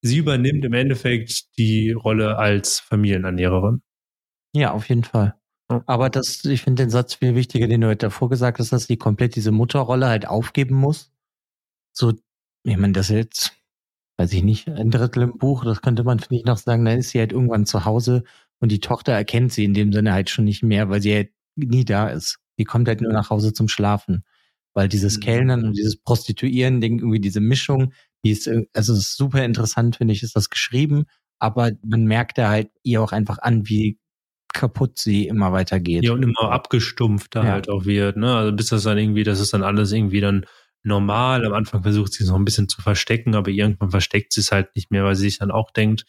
sie 0.02 0.18
übernimmt 0.18 0.66
im 0.66 0.74
Endeffekt 0.74 1.58
die 1.58 1.92
Rolle 1.92 2.38
als 2.38 2.80
Familienernährerin. 2.80 3.82
Ja, 4.54 4.72
auf 4.72 4.90
jeden 4.90 5.04
Fall. 5.04 5.41
Aber 5.86 6.10
das, 6.10 6.44
ich 6.46 6.62
finde 6.62 6.84
den 6.84 6.90
Satz 6.90 7.16
viel 7.16 7.36
wichtiger, 7.36 7.68
den 7.68 7.82
du 7.82 7.88
heute 7.88 8.08
davor 8.08 8.30
gesagt 8.30 8.60
hast, 8.60 8.72
dass 8.72 8.86
sie 8.86 8.98
komplett 8.98 9.36
diese 9.36 9.52
Mutterrolle 9.52 10.08
halt 10.08 10.28
aufgeben 10.28 10.76
muss. 10.76 11.12
So, 11.94 12.14
ich 12.64 12.78
meine, 12.78 12.94
das 12.94 13.10
jetzt, 13.10 13.54
weiß 14.18 14.34
ich 14.34 14.44
nicht, 14.44 14.68
ein 14.68 14.92
Drittel 14.92 15.24
im 15.24 15.38
Buch, 15.38 15.64
das 15.66 15.82
könnte 15.82 16.04
man, 16.04 16.20
finde 16.20 16.36
ich, 16.36 16.46
noch 16.46 16.58
sagen, 16.58 16.86
dann 16.86 17.00
ist 17.00 17.10
sie 17.10 17.20
halt 17.20 17.32
irgendwann 17.32 17.66
zu 17.66 17.86
Hause 17.86 18.24
und 18.60 18.72
die 18.72 18.80
Tochter 18.80 19.14
erkennt 19.14 19.54
sie 19.54 19.66
in 19.66 19.74
dem 19.74 19.92
Sinne 19.92 20.14
halt 20.14 20.30
schon 20.30 20.46
nicht 20.46 20.64
mehr, 20.64 20.90
weil 20.90 21.02
sie 21.02 21.14
halt 21.14 21.32
nie 21.56 21.86
da 21.86 22.10
ist. 22.10 22.40
Die 22.58 22.66
kommt 22.66 22.88
halt 22.88 23.02
nur 23.02 23.14
nach 23.14 23.30
Hause 23.30 23.54
zum 23.54 23.68
Schlafen. 23.68 24.24
Weil 24.74 24.88
dieses 24.88 25.18
mhm. 25.18 25.22
Kellnern 25.22 25.66
und 25.66 25.78
dieses 25.78 25.98
Prostituieren-Ding, 25.98 27.00
irgendwie 27.00 27.20
diese 27.20 27.42
Mischung, 27.42 27.94
die 28.24 28.32
ist, 28.32 28.50
also 28.74 28.94
ist 28.94 29.18
super 29.18 29.44
interessant, 29.44 29.98
finde 29.98 30.14
ich, 30.14 30.24
ist 30.24 30.36
das 30.36 30.50
geschrieben, 30.50 31.06
aber 31.40 31.72
man 31.84 32.06
merkt 32.06 32.38
da 32.38 32.50
halt 32.50 32.70
ihr 32.84 33.02
auch 33.02 33.12
einfach 33.12 33.40
an, 33.40 33.68
wie 33.68 33.98
kaputt 34.54 34.98
sie 35.00 35.28
immer 35.28 35.52
weiter 35.52 35.80
geht. 35.80 36.04
Ja, 36.04 36.14
und 36.14 36.24
immer 36.24 36.52
abgestumpfter 36.52 37.44
ja. 37.44 37.52
halt 37.52 37.70
auch 37.70 37.86
wird, 37.86 38.18
ne? 38.18 38.36
Also 38.36 38.54
bis 38.54 38.68
das 38.68 38.84
dann 38.84 38.98
irgendwie, 38.98 39.24
das 39.24 39.40
ist 39.40 39.54
dann 39.54 39.64
alles 39.64 39.92
irgendwie 39.92 40.22
dann 40.22 40.46
normal. 40.84 41.46
Am 41.46 41.54
Anfang 41.54 41.84
versucht 41.84 42.14
sie 42.14 42.24
es 42.24 42.30
noch 42.30 42.38
ein 42.38 42.46
bisschen 42.46 42.70
zu 42.70 42.82
verstecken, 42.82 43.36
aber 43.36 43.50
irgendwann 43.50 43.92
versteckt 43.92 44.34
sie 44.34 44.42
es 44.42 44.52
halt 44.52 44.76
nicht 44.76 44.92
mehr, 44.92 45.04
weil 45.04 45.16
sie 45.16 45.30
sich 45.30 45.40
dann 45.40 45.52
auch 45.52 45.72
denkt, 45.72 46.06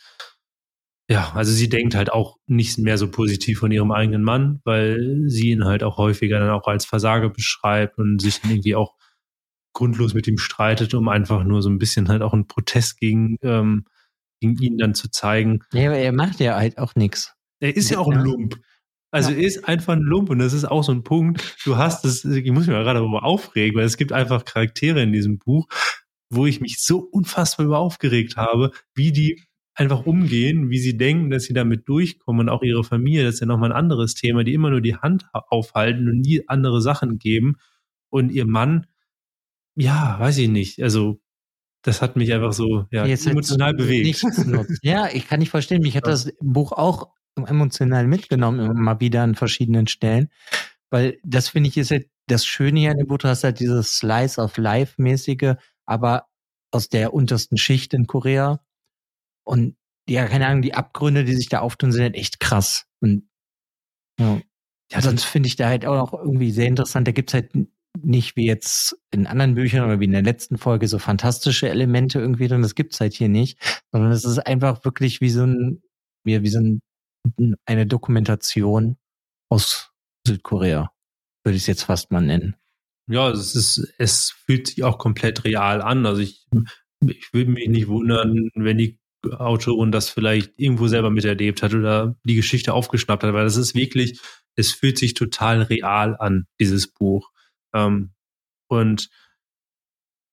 ja, 1.08 1.32
also 1.34 1.52
sie 1.52 1.68
denkt 1.68 1.94
halt 1.94 2.12
auch 2.12 2.38
nicht 2.46 2.78
mehr 2.78 2.96
so 2.96 3.11
positiv 3.11 3.58
von 3.58 3.70
ihrem 3.70 3.92
eigenen 3.92 4.22
Mann, 4.22 4.61
weil 4.64 5.25
sie 5.26 5.50
ihn 5.50 5.64
halt 5.64 5.82
auch 5.82 5.99
häufiger 5.99 6.38
dann 6.38 6.50
auch 6.50 6.66
als 6.66 6.87
Versager 6.87 7.28
beschreibt 7.28 7.99
und 7.99 8.20
sich 8.20 8.40
dann 8.40 8.50
irgendwie 8.50 8.76
auch 8.76 8.94
grundlos 9.75 10.14
mit 10.14 10.26
ihm 10.26 10.38
streitet, 10.38 10.94
um 10.94 11.08
einfach 11.08 11.44
nur 11.44 11.62
so 11.62 11.70
ein 11.70 11.78
bisschen 11.78 12.08
halt 12.08 12.22
auch 12.22 12.32
einen 12.32 12.46
Protest 12.46 12.99
gegen, 12.99 13.37
ähm, 13.42 13.84
gegen 14.40 14.56
ihn 14.58 14.78
dann 14.78 14.94
zu 14.94 15.11
zeigen. 15.11 15.61
Ja, 15.72 15.88
aber 15.88 15.99
er 15.99 16.12
macht 16.12 16.40
ja 16.40 16.56
halt 16.56 16.78
auch 16.78 16.94
nichts. 16.94 17.34
Er 17.62 17.76
ist 17.76 17.90
ja 17.90 17.99
auch 17.99 18.11
ein 18.11 18.25
Lump. 18.25 18.61
Also 19.12 19.31
ja. 19.31 19.37
er 19.37 19.45
ist 19.45 19.69
einfach 19.69 19.92
ein 19.92 20.00
Lump 20.00 20.31
und 20.31 20.38
das 20.38 20.52
ist 20.52 20.64
auch 20.64 20.83
so 20.83 20.90
ein 20.90 21.04
Punkt. 21.04 21.57
Du 21.64 21.76
hast 21.76 22.04
es, 22.04 22.25
ich 22.25 22.50
muss 22.50 22.66
mich 22.66 22.75
mal 22.75 22.83
gerade 22.83 22.99
darüber 22.99 23.25
aufregen, 23.25 23.78
weil 23.78 23.85
es 23.85 23.97
gibt 23.97 24.12
einfach 24.12 24.45
Charaktere 24.45 25.02
in 25.02 25.12
diesem 25.12 25.38
Buch, 25.38 25.69
wo 26.31 26.47
ich 26.47 26.61
mich 26.61 26.83
so 26.83 26.99
unfassbar 26.99 27.66
über 27.66 27.78
aufgeregt 27.78 28.37
habe, 28.37 28.73
wie 28.95 29.12
die 29.12 29.42
einfach 29.75 30.07
umgehen, 30.07 30.71
wie 30.71 30.78
sie 30.78 30.97
denken, 30.97 31.31
dass 31.31 31.45
sie 31.45 31.54
damit 31.54 31.88
durchkommen 31.88 32.49
und 32.49 32.49
auch 32.49 32.62
ihre 32.62 32.85
Familie, 32.85 33.25
das 33.25 33.35
ist 33.35 33.40
ja 33.40 33.47
nochmal 33.47 33.71
ein 33.71 33.78
anderes 33.78 34.14
Thema, 34.14 34.45
die 34.45 34.54
immer 34.54 34.71
nur 34.71 34.81
die 34.81 34.97
Hand 34.97 35.26
aufhalten 35.33 36.09
und 36.09 36.21
nie 36.21 36.42
andere 36.49 36.83
Sachen 36.83 37.19
geben 37.19 37.57
und 38.09 38.33
ihr 38.33 38.47
Mann, 38.47 38.87
ja, 39.76 40.16
weiß 40.19 40.38
ich 40.38 40.49
nicht, 40.49 40.83
also 40.83 41.21
das 41.83 42.00
hat 42.00 42.16
mich 42.16 42.33
einfach 42.33 42.52
so 42.52 42.87
ja, 42.90 43.04
emotional 43.04 43.75
bewegt. 43.75 44.23
Ja, 44.83 45.09
ich 45.12 45.26
kann 45.26 45.40
nicht 45.40 45.50
verstehen. 45.50 45.83
Mich 45.83 45.97
hat 45.97 46.07
das 46.07 46.33
Buch 46.40 46.73
auch 46.73 47.11
emotional 47.36 48.06
mitgenommen, 48.06 48.60
immer 48.60 49.00
wieder 49.00 49.22
an 49.22 49.34
verschiedenen 49.34 49.86
Stellen. 49.86 50.30
Weil 50.90 51.18
das 51.24 51.48
finde 51.48 51.68
ich 51.68 51.78
ist 51.78 51.90
halt 51.90 52.08
das 52.26 52.44
Schöne 52.44 52.80
hier 52.80 52.92
in 52.92 52.98
dem 52.98 53.06
Buch, 53.06 53.18
hast 53.24 53.44
halt 53.44 53.60
dieses 53.60 53.96
Slice 53.96 54.40
of 54.40 54.56
Life-mäßige, 54.56 55.54
aber 55.86 56.26
aus 56.70 56.88
der 56.88 57.14
untersten 57.14 57.56
Schicht 57.56 57.94
in 57.94 58.06
Korea. 58.06 58.60
Und 59.44 59.76
ja, 60.08 60.26
keine 60.26 60.46
Ahnung, 60.46 60.62
die 60.62 60.74
Abgründe, 60.74 61.24
die 61.24 61.34
sich 61.34 61.48
da 61.48 61.60
auftun, 61.60 61.92
sind 61.92 62.02
halt 62.02 62.14
echt 62.14 62.40
krass. 62.40 62.86
Und 63.00 63.28
ja, 64.18 64.40
ja 64.90 65.00
sonst 65.00 65.24
finde 65.24 65.46
ich 65.48 65.56
da 65.56 65.68
halt 65.68 65.86
auch 65.86 65.96
noch 65.96 66.12
irgendwie 66.12 66.50
sehr 66.50 66.68
interessant. 66.68 67.06
Da 67.06 67.12
gibt's 67.12 67.34
halt 67.34 67.50
nicht 68.00 68.36
wie 68.36 68.46
jetzt 68.46 68.96
in 69.10 69.26
anderen 69.26 69.54
Büchern 69.54 69.84
oder 69.84 70.00
wie 70.00 70.06
in 70.06 70.12
der 70.12 70.22
letzten 70.22 70.58
Folge 70.58 70.88
so 70.88 70.98
fantastische 70.98 71.68
Elemente 71.68 72.18
irgendwie 72.18 72.48
drin. 72.48 72.62
Das 72.62 72.74
gibt's 72.74 73.00
halt 73.00 73.14
hier 73.14 73.28
nicht, 73.28 73.58
sondern 73.92 74.12
es 74.12 74.24
ist 74.24 74.38
einfach 74.38 74.84
wirklich 74.84 75.20
wie 75.20 75.30
so 75.30 75.44
ein, 75.44 75.82
wie, 76.24 76.42
wie 76.42 76.48
so 76.48 76.58
ein, 76.58 76.80
eine 77.67 77.87
Dokumentation 77.87 78.97
aus 79.49 79.91
Südkorea, 80.26 80.93
würde 81.45 81.57
ich 81.57 81.62
es 81.62 81.67
jetzt 81.67 81.85
fast 81.85 82.11
mal 82.11 82.23
nennen. 82.23 82.57
Ja, 83.09 83.31
es 83.31 83.55
ist, 83.55 83.95
es 83.99 84.31
fühlt 84.31 84.69
sich 84.69 84.85
auch 84.85 84.99
komplett 84.99 85.45
real 85.45 85.83
an. 85.83 86.07
Also 86.07 86.23
ich, 86.23 86.47
ich 87.07 87.33
würde 87.33 87.50
mich 87.50 87.69
nicht 87.69 87.88
wundern, 87.88 88.50
wenn 88.55 88.79
die 88.79 88.99
Autorin 89.31 89.93
das 89.93 90.09
vielleicht 90.09 90.52
irgendwo 90.57 90.88
selber 90.88 91.11
miterlebt 91.11 91.62
hat 91.62 91.75
oder 91.75 92.17
die 92.25 92.35
Geschichte 92.35 92.75
aufgeschnappt 92.75 93.23
hat, 93.23 93.35
weil 93.35 93.45
das 93.45 93.57
ist 93.57 93.75
wirklich, 93.75 94.21
es 94.57 94.73
fühlt 94.73 94.99
sich 94.99 95.14
total 95.14 95.62
real 95.62 96.17
an, 96.17 96.47
dieses 96.61 96.88
Buch. 96.88 97.31
Ähm, 97.75 98.12
und 98.69 99.11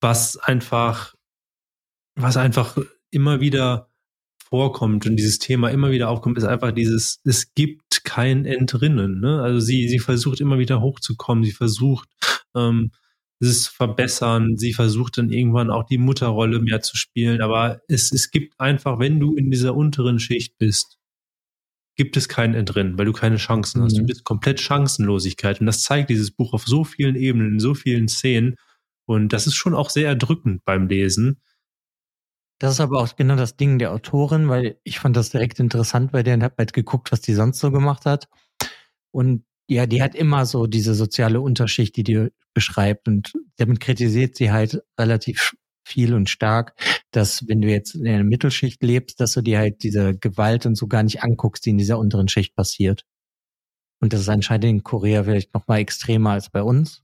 was 0.01 0.37
einfach, 0.37 1.15
was 2.15 2.37
einfach 2.37 2.77
immer 3.11 3.41
wieder 3.41 3.88
vorkommt 4.49 5.05
und 5.05 5.15
dieses 5.15 5.39
Thema 5.39 5.69
immer 5.69 5.91
wieder 5.91 6.09
aufkommt, 6.09 6.37
ist 6.37 6.43
einfach 6.43 6.71
dieses, 6.71 7.19
es 7.23 7.53
gibt 7.53 8.03
kein 8.03 8.45
Entrinnen. 8.45 9.19
Ne? 9.19 9.41
Also 9.41 9.59
sie, 9.59 9.87
sie 9.87 9.99
versucht 9.99 10.41
immer 10.41 10.59
wieder 10.59 10.81
hochzukommen, 10.81 11.43
sie 11.43 11.51
versucht, 11.51 12.09
ähm, 12.55 12.91
es 13.39 13.67
verbessern, 13.67 14.57
sie 14.57 14.73
versucht 14.73 15.17
dann 15.17 15.29
irgendwann 15.29 15.71
auch 15.71 15.85
die 15.85 15.97
Mutterrolle 15.97 16.59
mehr 16.59 16.81
zu 16.81 16.97
spielen, 16.97 17.41
aber 17.41 17.79
es, 17.87 18.11
es 18.11 18.31
gibt 18.31 18.59
einfach, 18.59 18.99
wenn 18.99 19.19
du 19.19 19.35
in 19.35 19.49
dieser 19.49 19.75
unteren 19.75 20.19
Schicht 20.19 20.57
bist, 20.57 20.97
gibt 21.95 22.17
es 22.17 22.27
kein 22.27 22.53
Entrinnen, 22.53 22.97
weil 22.97 23.05
du 23.05 23.13
keine 23.13 23.37
Chancen 23.37 23.81
hast. 23.81 23.97
Du 23.97 24.01
mhm. 24.01 24.07
bist 24.07 24.23
komplett 24.23 24.59
Chancenlosigkeit 24.59 25.59
und 25.59 25.65
das 25.65 25.83
zeigt 25.83 26.09
dieses 26.09 26.31
Buch 26.31 26.53
auf 26.53 26.65
so 26.65 26.83
vielen 26.83 27.15
Ebenen, 27.15 27.53
in 27.53 27.59
so 27.59 27.73
vielen 27.75 28.07
Szenen 28.07 28.55
und 29.05 29.33
das 29.33 29.47
ist 29.47 29.55
schon 29.55 29.73
auch 29.73 29.89
sehr 29.89 30.07
erdrückend 30.07 30.63
beim 30.65 30.87
Lesen. 30.87 31.41
Das 32.59 32.73
ist 32.73 32.81
aber 32.81 32.99
auch 32.99 33.15
genau 33.15 33.35
das 33.35 33.55
Ding 33.55 33.79
der 33.79 33.93
Autorin, 33.93 34.49
weil 34.49 34.79
ich 34.83 34.99
fand 34.99 35.15
das 35.15 35.29
direkt 35.29 35.59
interessant 35.59 36.11
bei 36.11 36.23
der 36.23 36.35
und 36.35 36.43
habe 36.43 36.55
halt 36.57 36.73
geguckt, 36.73 37.11
was 37.11 37.21
die 37.21 37.33
sonst 37.33 37.59
so 37.59 37.71
gemacht 37.71 38.05
hat. 38.05 38.27
Und 39.11 39.45
ja, 39.67 39.85
die 39.85 40.01
hat 40.01 40.13
immer 40.13 40.45
so 40.45 40.67
diese 40.67 40.93
soziale 40.93 41.39
Unterschicht, 41.41 41.95
die 41.95 42.03
die 42.03 42.29
beschreibt 42.53 43.07
und 43.07 43.33
damit 43.57 43.79
kritisiert 43.79 44.35
sie 44.35 44.51
halt 44.51 44.81
relativ 44.99 45.55
viel 45.85 46.13
und 46.13 46.29
stark, 46.29 46.75
dass 47.11 47.47
wenn 47.47 47.61
du 47.61 47.69
jetzt 47.69 47.95
in 47.95 48.03
der 48.03 48.23
Mittelschicht 48.23 48.83
lebst, 48.83 49.19
dass 49.19 49.33
du 49.33 49.41
dir 49.41 49.59
halt 49.59 49.83
diese 49.83 50.17
Gewalt 50.17 50.65
und 50.65 50.75
so 50.75 50.87
gar 50.87 51.03
nicht 51.03 51.23
anguckst, 51.23 51.65
die 51.65 51.71
in 51.71 51.77
dieser 51.77 51.97
unteren 51.97 52.27
Schicht 52.27 52.55
passiert. 52.55 53.05
Und 54.01 54.13
das 54.13 54.21
ist 54.21 54.29
anscheinend 54.29 54.65
in 54.65 54.83
Korea 54.83 55.23
vielleicht 55.23 55.53
noch 55.53 55.67
mal 55.67 55.77
extremer 55.77 56.31
als 56.31 56.49
bei 56.49 56.61
uns. 56.61 57.03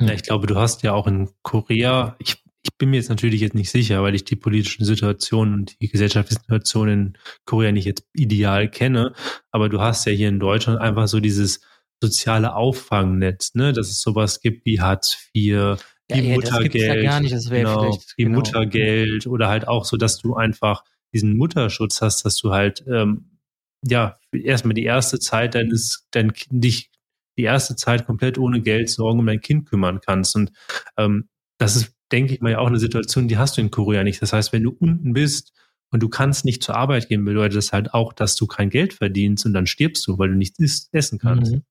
Ja, 0.00 0.12
ich 0.12 0.22
glaube, 0.22 0.46
du 0.46 0.56
hast 0.56 0.82
ja 0.82 0.92
auch 0.92 1.06
in 1.06 1.30
Korea, 1.42 2.16
ich 2.18 2.41
ich 2.64 2.76
bin 2.78 2.90
mir 2.90 2.96
jetzt 2.96 3.08
natürlich 3.08 3.40
jetzt 3.40 3.54
nicht 3.54 3.70
sicher, 3.70 4.02
weil 4.02 4.14
ich 4.14 4.24
die 4.24 4.36
politischen 4.36 4.84
Situationen 4.84 5.54
und 5.54 5.80
die 5.80 5.88
gesellschaftlichen 5.88 6.42
Situationen 6.42 7.06
in 7.06 7.18
Korea 7.44 7.72
nicht 7.72 7.86
jetzt 7.86 8.06
ideal 8.14 8.70
kenne. 8.70 9.14
Aber 9.50 9.68
du 9.68 9.80
hast 9.80 10.06
ja 10.06 10.12
hier 10.12 10.28
in 10.28 10.38
Deutschland 10.38 10.80
einfach 10.80 11.08
so 11.08 11.18
dieses 11.18 11.60
soziale 12.00 12.54
Auffangnetz, 12.54 13.54
ne, 13.54 13.72
dass 13.72 13.88
es 13.88 14.00
sowas 14.00 14.40
gibt 14.40 14.64
wie 14.64 14.80
Hartz 14.80 15.30
IV, 15.34 15.76
wie 16.08 16.28
ja, 16.28 16.34
Muttergeld, 16.34 17.04
ja 17.04 17.20
nicht, 17.20 17.50
genau, 17.50 17.98
wie 18.16 18.24
genau. 18.24 18.36
Muttergeld 18.36 19.26
oder 19.26 19.48
halt 19.48 19.66
auch 19.66 19.84
so, 19.84 19.96
dass 19.96 20.18
du 20.18 20.34
einfach 20.34 20.84
diesen 21.12 21.36
Mutterschutz 21.36 22.00
hast, 22.00 22.24
dass 22.24 22.36
du 22.36 22.52
halt 22.52 22.84
ähm, 22.86 23.38
ja 23.86 24.18
erstmal 24.32 24.74
die 24.74 24.84
erste 24.84 25.18
Zeit 25.18 25.54
deines 25.54 26.06
dein 26.10 26.32
dich 26.50 26.90
die 27.38 27.44
erste 27.44 27.76
Zeit 27.76 28.06
komplett 28.06 28.38
ohne 28.38 28.60
Geld 28.60 28.90
sorgen 28.90 29.20
um 29.20 29.26
dein 29.26 29.40
Kind 29.40 29.68
kümmern 29.68 30.00
kannst 30.04 30.36
und 30.36 30.52
ähm, 30.96 31.28
das 31.58 31.76
ist 31.76 31.94
denke 32.12 32.34
ich 32.34 32.40
mal, 32.40 32.52
ja 32.52 32.58
auch 32.58 32.66
eine 32.66 32.78
Situation, 32.78 33.28
die 33.28 33.38
hast 33.38 33.56
du 33.56 33.60
in 33.60 33.70
Korea 33.70 34.04
nicht. 34.04 34.20
Das 34.22 34.32
heißt, 34.32 34.52
wenn 34.52 34.62
du 34.62 34.70
unten 34.78 35.12
bist 35.12 35.52
und 35.90 36.02
du 36.02 36.08
kannst 36.08 36.44
nicht 36.44 36.62
zur 36.62 36.76
Arbeit 36.76 37.08
gehen, 37.08 37.24
bedeutet 37.24 37.56
das 37.56 37.72
halt 37.72 37.94
auch, 37.94 38.12
dass 38.12 38.36
du 38.36 38.46
kein 38.46 38.70
Geld 38.70 38.94
verdienst 38.94 39.46
und 39.46 39.52
dann 39.52 39.66
stirbst 39.66 40.06
du, 40.06 40.18
weil 40.18 40.28
du 40.28 40.36
nichts 40.36 40.88
essen 40.92 41.18
kannst. 41.18 41.52
Mhm. 41.52 41.62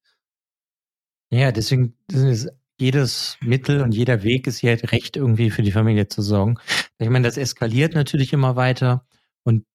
Ja, 1.31 1.51
deswegen 1.51 1.95
ist 2.11 2.49
jedes 2.77 3.37
Mittel 3.41 3.81
und 3.81 3.93
jeder 3.93 4.23
Weg 4.23 4.47
ist 4.47 4.57
hier 4.57 4.71
halt 4.71 4.91
recht, 4.91 5.15
irgendwie 5.15 5.51
für 5.51 5.61
die 5.61 5.71
Familie 5.71 6.07
zu 6.07 6.21
sorgen. 6.21 6.57
Ich 6.97 7.09
meine, 7.09 7.27
das 7.27 7.37
eskaliert 7.37 7.93
natürlich 7.93 8.33
immer 8.33 8.55
weiter 8.55 9.05
und 9.43 9.65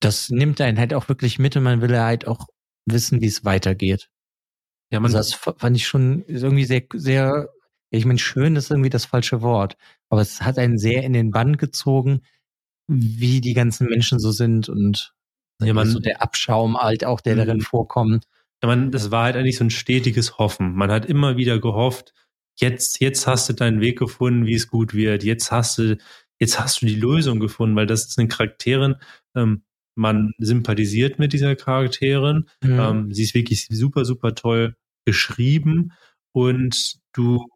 das 0.00 0.30
nimmt 0.30 0.60
einen 0.60 0.78
halt 0.78 0.94
auch 0.94 1.08
wirklich 1.08 1.38
mit 1.38 1.56
und 1.56 1.64
man 1.64 1.82
will 1.82 1.98
halt 1.98 2.26
auch 2.26 2.46
wissen, 2.86 3.20
wie 3.20 3.26
es 3.26 3.44
weitergeht. 3.44 4.08
Ja, 4.90 5.00
man, 5.00 5.14
also 5.14 5.18
das 5.18 5.56
fand 5.58 5.76
ich 5.76 5.86
schon 5.86 6.24
irgendwie 6.26 6.64
sehr, 6.64 6.84
sehr 6.94 7.50
ich 7.90 8.04
meine, 8.04 8.18
schön 8.18 8.56
ist 8.56 8.70
irgendwie 8.70 8.90
das 8.90 9.04
falsche 9.04 9.42
Wort, 9.42 9.76
aber 10.08 10.20
es 10.20 10.42
hat 10.42 10.58
einen 10.58 10.78
sehr 10.78 11.02
in 11.02 11.12
den 11.12 11.30
Bann 11.30 11.56
gezogen, 11.56 12.22
wie 12.88 13.40
die 13.40 13.54
ganzen 13.54 13.88
Menschen 13.88 14.18
so 14.18 14.32
sind 14.32 14.68
und 14.68 15.14
ja, 15.62 15.74
man, 15.74 15.88
so 15.88 15.98
der 15.98 16.22
Abschaum 16.22 16.78
halt 16.78 17.04
auch, 17.04 17.20
der 17.20 17.36
darin 17.36 17.58
mhm. 17.58 17.62
vorkommt. 17.62 18.26
Ja, 18.62 18.68
man, 18.68 18.90
das 18.90 19.10
war 19.10 19.24
halt 19.24 19.36
eigentlich 19.36 19.58
so 19.58 19.64
ein 19.64 19.70
stetiges 19.70 20.38
Hoffen. 20.38 20.74
Man 20.74 20.90
hat 20.90 21.06
immer 21.06 21.36
wieder 21.36 21.60
gehofft, 21.60 22.14
jetzt, 22.58 23.00
jetzt 23.00 23.26
hast 23.26 23.48
du 23.48 23.52
deinen 23.52 23.80
Weg 23.80 23.98
gefunden, 23.98 24.46
wie 24.46 24.54
es 24.54 24.68
gut 24.68 24.94
wird. 24.94 25.22
Jetzt 25.22 25.50
hast 25.52 25.78
du, 25.78 25.98
jetzt 26.38 26.58
hast 26.58 26.82
du 26.82 26.86
die 26.86 26.94
Lösung 26.94 27.40
gefunden, 27.40 27.76
weil 27.76 27.86
das 27.86 28.06
ist 28.06 28.18
eine 28.18 28.28
Charakterin, 28.28 28.96
ähm, 29.34 29.62
man 29.96 30.32
sympathisiert 30.38 31.18
mit 31.18 31.32
dieser 31.32 31.56
Charakterin. 31.56 32.46
Mhm. 32.62 32.80
Ähm, 32.80 33.12
sie 33.12 33.24
ist 33.24 33.34
wirklich 33.34 33.66
super, 33.68 34.04
super 34.04 34.34
toll 34.34 34.76
geschrieben 35.04 35.92
und 36.32 36.99
du, 37.12 37.46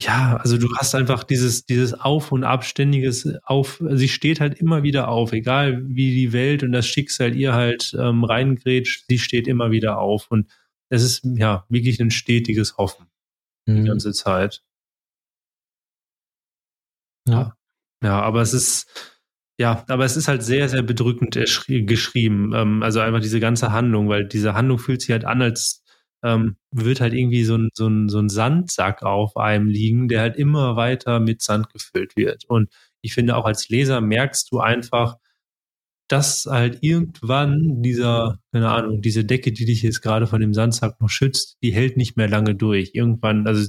ja, 0.00 0.36
also 0.36 0.58
du 0.58 0.68
hast 0.76 0.94
einfach 0.94 1.24
dieses, 1.24 1.64
dieses 1.64 1.94
Auf- 1.94 2.32
und 2.32 2.44
Abständiges 2.44 3.28
Auf, 3.44 3.82
sie 3.92 4.08
steht 4.08 4.40
halt 4.40 4.60
immer 4.60 4.82
wieder 4.82 5.08
auf, 5.08 5.32
egal 5.32 5.82
wie 5.88 6.14
die 6.14 6.32
Welt 6.32 6.62
und 6.62 6.72
das 6.72 6.86
Schicksal 6.86 7.34
ihr 7.34 7.54
halt 7.54 7.96
ähm, 7.98 8.24
reingrätscht, 8.24 9.06
sie 9.08 9.18
steht 9.18 9.48
immer 9.48 9.70
wieder 9.70 9.98
auf 9.98 10.30
und 10.30 10.50
es 10.90 11.02
ist 11.02 11.24
ja 11.24 11.64
wirklich 11.68 12.00
ein 12.00 12.10
stetiges 12.10 12.76
Hoffen 12.76 13.06
mhm. 13.66 13.76
die 13.82 13.88
ganze 13.88 14.12
Zeit. 14.12 14.62
Ja. 17.26 17.56
Ja, 18.02 18.20
aber 18.20 18.42
es 18.42 18.52
ist, 18.52 18.86
ja, 19.58 19.84
aber 19.88 20.04
es 20.04 20.16
ist 20.16 20.28
halt 20.28 20.42
sehr, 20.42 20.68
sehr 20.68 20.82
bedrückend 20.82 21.34
geschrieben. 21.34 22.52
Ähm, 22.54 22.82
also 22.82 23.00
einfach 23.00 23.20
diese 23.20 23.40
ganze 23.40 23.72
Handlung, 23.72 24.08
weil 24.08 24.26
diese 24.26 24.54
Handlung 24.54 24.78
fühlt 24.78 25.00
sich 25.00 25.10
halt 25.10 25.24
an, 25.24 25.40
als 25.40 25.82
ähm, 26.22 26.56
wird 26.70 27.00
halt 27.00 27.14
irgendwie 27.14 27.44
so 27.44 27.56
ein, 27.56 27.68
so, 27.74 27.86
ein, 27.86 28.08
so 28.08 28.18
ein 28.18 28.28
Sandsack 28.28 29.02
auf 29.02 29.36
einem 29.36 29.68
liegen, 29.68 30.08
der 30.08 30.20
halt 30.20 30.36
immer 30.36 30.76
weiter 30.76 31.20
mit 31.20 31.42
Sand 31.42 31.70
gefüllt 31.72 32.16
wird. 32.16 32.44
Und 32.48 32.70
ich 33.02 33.14
finde 33.14 33.36
auch 33.36 33.44
als 33.44 33.68
Leser 33.68 34.00
merkst 34.00 34.50
du 34.50 34.60
einfach, 34.60 35.16
dass 36.08 36.46
halt 36.46 36.78
irgendwann 36.82 37.82
dieser, 37.82 38.38
keine 38.52 38.70
Ahnung, 38.70 39.02
diese 39.02 39.24
Decke, 39.24 39.52
die 39.52 39.64
dich 39.64 39.82
jetzt 39.82 40.02
gerade 40.02 40.26
von 40.26 40.40
dem 40.40 40.54
Sandsack 40.54 41.00
noch 41.00 41.10
schützt, 41.10 41.56
die 41.62 41.72
hält 41.72 41.96
nicht 41.96 42.16
mehr 42.16 42.28
lange 42.28 42.54
durch. 42.54 42.90
Irgendwann, 42.94 43.46
also 43.46 43.68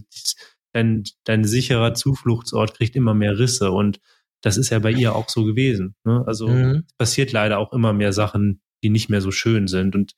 dein, 0.73 1.03
dein 1.23 1.43
sicherer 1.43 1.93
Zufluchtsort 1.93 2.75
kriegt 2.75 2.95
immer 2.95 3.13
mehr 3.13 3.39
Risse 3.39 3.71
und 3.71 3.99
das 4.41 4.57
ist 4.57 4.69
ja 4.69 4.79
bei 4.79 4.91
ihr 4.91 5.15
auch 5.15 5.29
so 5.29 5.43
gewesen. 5.43 5.95
Ne? 6.03 6.23
Also 6.27 6.47
mhm. 6.47 6.85
passiert 6.97 7.31
leider 7.31 7.57
auch 7.57 7.73
immer 7.73 7.93
mehr 7.93 8.13
Sachen, 8.13 8.61
die 8.83 8.89
nicht 8.89 9.09
mehr 9.09 9.21
so 9.21 9.31
schön 9.31 9.67
sind 9.67 9.95
und 9.95 10.13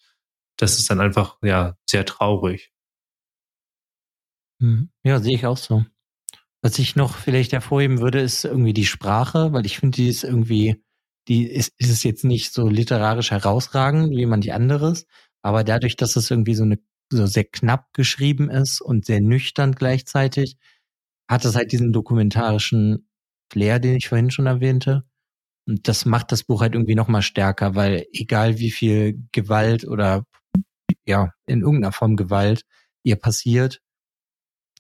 das 0.60 0.78
ist 0.78 0.90
dann 0.90 1.00
einfach 1.00 1.38
ja 1.42 1.76
sehr 1.90 2.06
traurig. 2.06 2.72
Mhm. 4.62 4.90
Ja, 5.04 5.20
sehe 5.20 5.36
ich 5.36 5.46
auch 5.46 5.58
so. 5.58 5.86
Was 6.62 6.78
ich 6.80 6.96
noch 6.96 7.16
vielleicht 7.16 7.54
hervorheben 7.54 8.02
würde, 8.02 8.20
ist 8.20 8.44
irgendwie 8.44 8.74
die 8.74 8.86
Sprache, 8.86 9.54
weil 9.54 9.66
ich 9.66 9.80
finde, 9.80 9.96
die 9.96 10.10
ist 10.10 10.24
irgendwie, 10.24 10.84
die 11.28 11.46
ist, 11.46 11.74
ist 11.78 11.90
es 11.90 12.04
jetzt 12.04 12.26
nicht 12.26 12.54
so 12.54 12.68
literarisch 12.68 13.32
herausragend 13.32 14.12
wie 14.16 14.26
manch 14.26 14.52
anderes, 14.54 15.06
aber 15.42 15.64
dadurch, 15.64 15.96
dass 15.96 16.18
es 16.18 16.30
irgendwie 16.30 16.56
so 16.56 16.64
eine 16.64 16.80
so 17.12 17.26
sehr 17.26 17.46
knapp 17.46 17.92
geschrieben 17.94 18.50
ist 18.50 18.82
und 18.82 19.06
sehr 19.06 19.22
nüchtern 19.22 19.74
gleichzeitig, 19.74 20.58
hat 21.30 21.46
es 21.46 21.56
halt 21.56 21.72
diesen 21.72 21.94
dokumentarischen 21.94 23.10
Flair, 23.52 23.80
den 23.80 23.96
ich 23.96 24.10
vorhin 24.10 24.30
schon 24.32 24.46
erwähnte. 24.46 25.06
Und 25.68 25.88
das 25.88 26.06
macht 26.06 26.32
das 26.32 26.44
Buch 26.44 26.62
halt 26.62 26.74
irgendwie 26.76 26.96
noch 26.96 27.08
mal 27.08 27.22
stärker, 27.22 27.76
weil 27.76 28.06
egal 28.12 28.60
wie 28.60 28.72
viel 28.72 29.24
Gewalt 29.32 29.88
oder 29.88 30.26
ja, 31.10 31.34
in 31.48 31.62
irgendeiner 31.62 31.92
Form 31.92 32.16
Gewalt 32.16 32.66
ihr 33.04 33.16
passiert. 33.16 33.82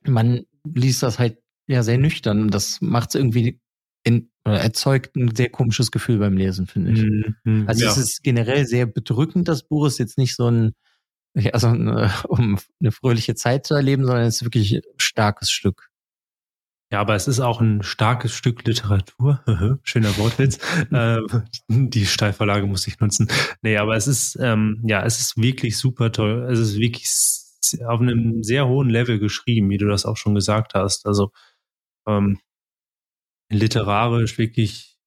Man 0.03 0.45
liest 0.63 1.03
das 1.03 1.17
halt 1.17 1.39
ja 1.67 1.83
sehr 1.83 1.97
nüchtern 1.97 2.41
und 2.41 2.53
das 2.53 2.81
macht 2.81 3.09
es 3.09 3.15
irgendwie 3.15 3.59
in, 4.03 4.29
erzeugt 4.43 5.15
ein 5.15 5.35
sehr 5.35 5.49
komisches 5.49 5.91
Gefühl 5.91 6.19
beim 6.19 6.37
Lesen, 6.37 6.67
finde 6.67 6.91
ich. 6.91 7.03
Mhm, 7.43 7.67
also 7.67 7.83
ja. 7.83 7.91
es 7.91 7.97
ist 7.97 8.23
generell 8.23 8.65
sehr 8.65 8.85
bedrückend, 8.85 9.47
das 9.47 9.67
Buch 9.67 9.87
ist 9.87 9.97
jetzt 9.97 10.17
nicht 10.17 10.35
so 10.35 10.49
ein, 10.49 10.73
ja, 11.35 11.57
so 11.57 11.67
ein, 11.67 11.87
um 12.27 12.59
eine 12.79 12.91
fröhliche 12.91 13.35
Zeit 13.35 13.65
zu 13.65 13.73
erleben, 13.73 14.05
sondern 14.05 14.25
es 14.25 14.37
ist 14.37 14.43
wirklich 14.43 14.73
ein 14.73 14.81
starkes 14.97 15.49
Stück. 15.49 15.88
Ja, 16.91 17.01
aber 17.01 17.13
es 17.15 17.27
ist 17.27 17.39
auch 17.39 17.61
ein 17.61 17.83
starkes 17.83 18.33
Stück 18.33 18.65
Literatur. 18.65 19.43
Schöner 19.83 20.17
Wortwitz. 20.17 20.57
äh, 20.91 21.19
die 21.67 22.05
Steilvorlage 22.05 22.65
muss 22.65 22.87
ich 22.87 22.99
nutzen. 22.99 23.27
Nee, 23.61 23.77
aber 23.77 23.95
es 23.95 24.07
ist, 24.07 24.37
ähm, 24.41 24.81
ja, 24.85 25.03
es 25.05 25.19
ist 25.19 25.37
wirklich 25.37 25.77
super 25.77 26.11
toll. 26.11 26.47
Es 26.51 26.59
ist 26.59 26.79
wirklich 26.79 27.07
auf 27.85 28.01
einem 28.01 28.41
sehr 28.41 28.67
hohen 28.67 28.89
Level 28.89 29.19
geschrieben, 29.19 29.69
wie 29.69 29.77
du 29.77 29.87
das 29.87 30.05
auch 30.05 30.17
schon 30.17 30.33
gesagt 30.33 30.73
hast. 30.73 31.05
Also 31.05 31.31
ähm, 32.07 32.39
literarisch 33.51 34.37
wirklich 34.39 34.97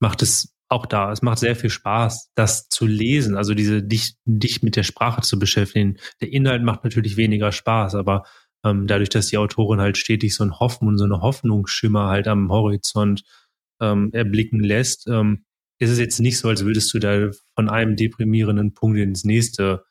macht 0.00 0.22
es 0.22 0.54
auch 0.68 0.86
da. 0.86 1.12
Es 1.12 1.22
macht 1.22 1.38
sehr 1.38 1.56
viel 1.56 1.70
Spaß, 1.70 2.30
das 2.34 2.68
zu 2.68 2.86
lesen, 2.86 3.36
also 3.36 3.54
diese 3.54 3.82
dich, 3.82 4.16
dich 4.24 4.62
mit 4.62 4.76
der 4.76 4.82
Sprache 4.82 5.22
zu 5.22 5.38
beschäftigen. 5.38 5.98
Der 6.20 6.32
Inhalt 6.32 6.62
macht 6.62 6.84
natürlich 6.84 7.16
weniger 7.16 7.52
Spaß, 7.52 7.94
aber 7.94 8.24
ähm, 8.64 8.86
dadurch, 8.86 9.10
dass 9.10 9.28
die 9.28 9.38
Autorin 9.38 9.80
halt 9.80 9.98
stetig 9.98 10.34
so 10.34 10.44
ein 10.44 10.58
Hoffen 10.58 10.88
und 10.88 10.98
so 10.98 11.04
eine 11.04 11.20
Hoffnungsschimmer 11.20 12.08
halt 12.08 12.28
am 12.28 12.50
Horizont 12.50 13.22
ähm, 13.80 14.10
erblicken 14.12 14.60
lässt, 14.60 15.06
ähm, 15.08 15.44
ist 15.78 15.90
es 15.90 15.98
jetzt 15.98 16.20
nicht 16.20 16.38
so, 16.38 16.48
als 16.48 16.64
würdest 16.64 16.92
du 16.94 16.98
da 16.98 17.30
von 17.54 17.68
einem 17.68 17.96
deprimierenden 17.96 18.74
Punkt 18.74 18.98
ins 18.98 19.24
nächste 19.24 19.84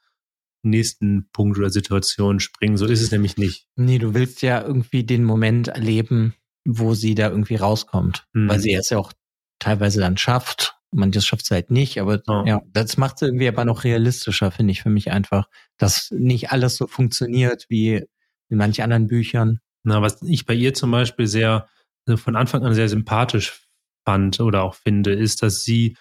nächsten 0.64 1.30
Punkt 1.32 1.58
oder 1.58 1.70
Situation 1.70 2.40
springen. 2.40 2.78
So 2.78 2.86
ist 2.86 3.02
es 3.02 3.12
nämlich 3.12 3.38
nicht. 3.38 3.68
Nee, 3.76 4.00
du 4.00 4.14
willst 4.14 4.42
ja 4.42 4.62
irgendwie 4.62 5.04
den 5.04 5.24
Moment 5.24 5.68
erleben, 5.68 6.36
wo 6.66 6.94
sie 6.94 7.16
da 7.16 7.30
irgendwie 7.30 7.56
rauskommt. 7.56 8.26
Mhm. 8.34 8.50
Weil 8.50 8.60
sie 8.60 8.74
es 8.74 8.90
ja 8.90 8.98
auch 8.98 9.12
teilweise 9.60 10.00
dann 10.00 10.18
schafft. 10.18 10.76
Manches 10.92 11.26
schafft 11.26 11.46
sie 11.46 11.56
halt 11.56 11.72
nicht, 11.72 12.00
aber 12.00 12.22
oh. 12.28 12.44
ja, 12.46 12.62
das 12.68 12.98
macht 12.98 13.16
es 13.16 13.24
irgendwie 13.24 13.48
aber 13.48 13.66
noch 13.66 13.84
realistischer, 13.84 14.52
finde 14.52 14.72
ich, 14.72 14.84
für 14.84 14.92
mich 14.92 15.12
einfach, 15.12 15.50
dass 15.78 16.12
nicht 16.12 16.52
alles 16.52 16.76
so 16.76 16.86
funktioniert 16.88 17.66
wie 17.68 18.06
in 18.54 18.60
manchen 18.60 18.84
anderen 18.84 19.08
Büchern. 19.08 19.60
Na, 19.84 20.02
was 20.02 20.22
ich 20.22 20.46
bei 20.46 20.54
ihr 20.54 20.74
zum 20.74 20.92
Beispiel 20.92 21.28
sehr, 21.28 21.68
also 22.06 22.18
von 22.18 22.38
Anfang 22.38 22.64
an 22.64 22.74
sehr 22.74 22.88
sympathisch 22.88 23.68
fand 24.06 24.40
oder 24.40 24.64
auch 24.64 24.76
finde, 24.76 25.12
ist, 25.14 25.44
dass 25.44 25.64
sie, 25.64 25.98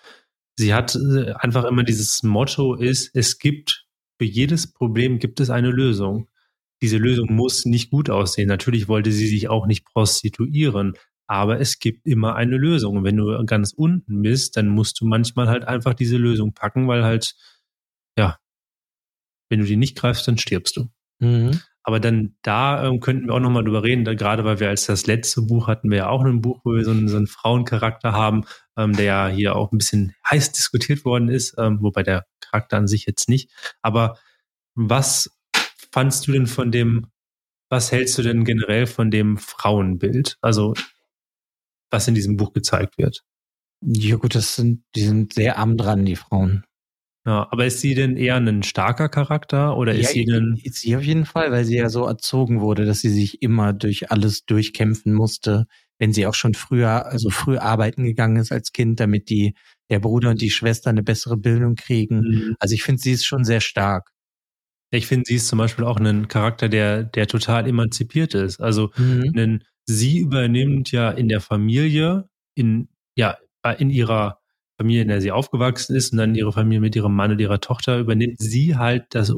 sie 0.57 0.75
hat 0.75 0.95
äh, 0.95 1.33
einfach 1.33 1.65
immer 1.65 1.83
dieses 1.83 2.23
Motto 2.23 2.75
ist, 2.75 3.11
es 3.15 3.39
gibt, 3.39 3.87
für 4.21 4.27
jedes 4.27 4.73
Problem 4.73 5.19
gibt 5.19 5.41
es 5.41 5.51
eine 5.51 5.71
Lösung. 5.71 6.29
Diese 6.83 6.99
Lösung 6.99 7.33
muss 7.33 7.65
nicht 7.65 7.91
gut 7.91 8.11
aussehen. 8.11 8.49
Natürlich 8.49 8.87
wollte 8.87 9.11
sie 9.11 9.27
sich 9.27 9.49
auch 9.49 9.67
nicht 9.67 9.85
prostituieren, 9.85 10.95
aber 11.27 11.61
es 11.61 11.79
gibt 11.79 12.07
immer 12.07 12.37
eine 12.37 12.57
Lösung. 12.57 12.99
Und 12.99 13.05
wenn 13.05 13.17
du 13.17 13.45
ganz 13.47 13.73
unten 13.73 14.23
bist, 14.23 14.57
dann 14.57 14.69
musst 14.69 15.01
du 15.01 15.07
manchmal 15.07 15.49
halt 15.49 15.65
einfach 15.65 15.95
diese 15.95 16.19
Lösung 16.19 16.53
packen, 16.55 16.87
weil 16.87 17.03
halt, 17.03 17.35
ja, 18.19 18.39
wenn 19.49 19.61
du 19.61 19.67
die 19.67 19.77
nicht 19.77 19.97
greifst, 19.97 20.29
dann 20.29 20.39
stirbst 20.39 20.77
du. 20.77 20.89
Mhm. 21.21 21.61
Aber 21.85 21.99
dann 21.99 22.37
da 22.43 22.85
ähm, 22.85 23.01
könnten 23.01 23.27
wir 23.27 23.35
auch 23.35 23.41
nochmal 23.41 23.65
drüber 23.65 23.83
reden, 23.83 24.05
da, 24.05 24.15
gerade 24.15 24.45
weil 24.45 24.61
wir 24.61 24.69
als 24.69 24.87
das 24.87 25.07
letzte 25.07 25.43
Buch 25.43 25.67
hatten 25.67 25.91
wir 25.91 25.99
ja 25.99 26.09
auch 26.09 26.25
ein 26.25 26.41
Buch, 26.41 26.61
wo 26.65 26.75
wir 26.75 26.85
so 26.85 26.93
einen, 26.93 27.09
so 27.09 27.17
einen 27.17 27.27
Frauencharakter 27.27 28.13
haben, 28.13 28.45
ähm, 28.77 28.93
der 28.95 29.05
ja 29.05 29.29
hier 29.29 29.57
auch 29.57 29.73
ein 29.73 29.79
bisschen 29.79 30.15
heiß 30.31 30.53
diskutiert 30.53 31.05
worden 31.05 31.29
ist, 31.29 31.55
ähm, 31.59 31.79
wobei 31.83 32.03
der 32.03 32.27
Charakter 32.41 32.77
an 32.77 32.87
sich 32.87 33.07
jetzt 33.07 33.29
nicht. 33.29 33.51
Aber 33.83 34.19
was 34.75 35.31
fandst 35.93 36.27
du 36.27 36.33
denn 36.33 36.47
von 36.47 36.71
dem, 36.71 37.07
was 37.69 37.91
hältst 37.91 38.17
du 38.19 38.23
denn 38.23 38.45
generell 38.45 38.87
von 38.87 39.11
dem 39.11 39.39
Frauenbild? 39.39 40.39
Also, 40.41 40.75
was 41.91 42.09
in 42.09 42.15
diesem 42.15 42.37
Buch 42.37 42.53
gezeigt 42.53 42.97
wird? 42.99 43.25
Ja 43.81 44.17
gut, 44.17 44.35
das 44.35 44.55
sind, 44.55 44.85
die 44.95 45.03
sind 45.03 45.33
sehr 45.33 45.59
arm 45.59 45.77
dran, 45.77 46.05
die 46.05 46.17
Frauen. 46.17 46.65
Ja, 47.25 47.47
aber 47.53 47.67
ist 47.67 47.81
sie 47.81 47.95
denn 47.95 48.17
eher 48.17 48.37
ein 48.37 48.65
starker 48.65 49.09
Charakter 49.09 49.77
oder 49.77 49.95
ist 49.95 50.09
ja, 50.09 50.13
sie 50.13 50.25
denn? 50.25 50.59
Ist 50.63 50.81
sie 50.81 50.97
auf 50.97 51.05
jeden 51.05 51.25
Fall, 51.25 51.53
weil 51.53 51.65
sie 51.65 51.77
ja 51.77 51.89
so 51.89 52.05
erzogen 52.05 52.61
wurde, 52.61 52.85
dass 52.85 53.01
sie 53.01 53.11
sich 53.11 53.43
immer 53.43 53.73
durch 53.73 54.11
alles 54.11 54.45
durchkämpfen 54.45 55.15
musste, 55.15 55.67
wenn 56.01 56.13
sie 56.13 56.27
auch 56.27 56.35
schon 56.35 56.55
früher, 56.55 57.07
also 57.07 57.31
früh 57.31 57.59
arbeiten 57.59 58.03
gegangen 58.03 58.37
ist 58.37 58.51
als 58.51 58.73
Kind, 58.73 58.99
damit 58.99 59.31
die, 59.31 59.55
der 59.89 60.01
Bruder 60.01 60.31
und 60.31 60.41
die 60.41 60.51
Schwester 60.51 60.91
eine 60.91 61.05
bessere 61.05 61.37
Bildung 61.37 61.77
kriegen. 61.77 62.23
Mhm. 62.23 62.57
Also 62.59 62.75
ich 62.75 62.83
finde, 62.83 63.01
sie 63.01 63.13
ist 63.13 63.25
schon 63.25 63.45
sehr 63.45 63.61
stark. 63.61 64.11
Ich 64.91 65.07
finde, 65.07 65.25
sie 65.29 65.37
ist 65.37 65.47
zum 65.47 65.59
Beispiel 65.59 65.85
auch 65.85 65.99
ein 65.99 66.27
Charakter, 66.27 66.69
der, 66.69 67.05
der 67.05 67.29
total 67.29 67.69
emanzipiert 67.69 68.35
ist. 68.35 68.61
Also 68.61 68.91
mhm. 68.97 69.33
einen, 69.37 69.65
sie 69.87 70.19
übernimmt 70.19 70.91
ja 70.91 71.11
in 71.11 71.29
der 71.29 71.41
Familie, 71.41 72.29
in, 72.57 72.89
ja, 73.17 73.39
in 73.79 73.91
ihrer 73.91 74.42
Familie, 74.83 75.03
in 75.03 75.09
der 75.09 75.21
sie 75.21 75.31
aufgewachsen 75.31 75.95
ist 75.95 76.13
und 76.13 76.19
dann 76.19 76.35
ihre 76.35 76.53
Familie 76.53 76.81
mit 76.81 76.97
ihrem 76.97 77.15
Mann 77.15 77.31
und 77.31 77.41
ihrer 77.41 77.61
Tochter 77.61 77.99
übernimmt 77.99 78.41
sie 78.41 78.77
halt 78.77 79.07
das, 79.11 79.33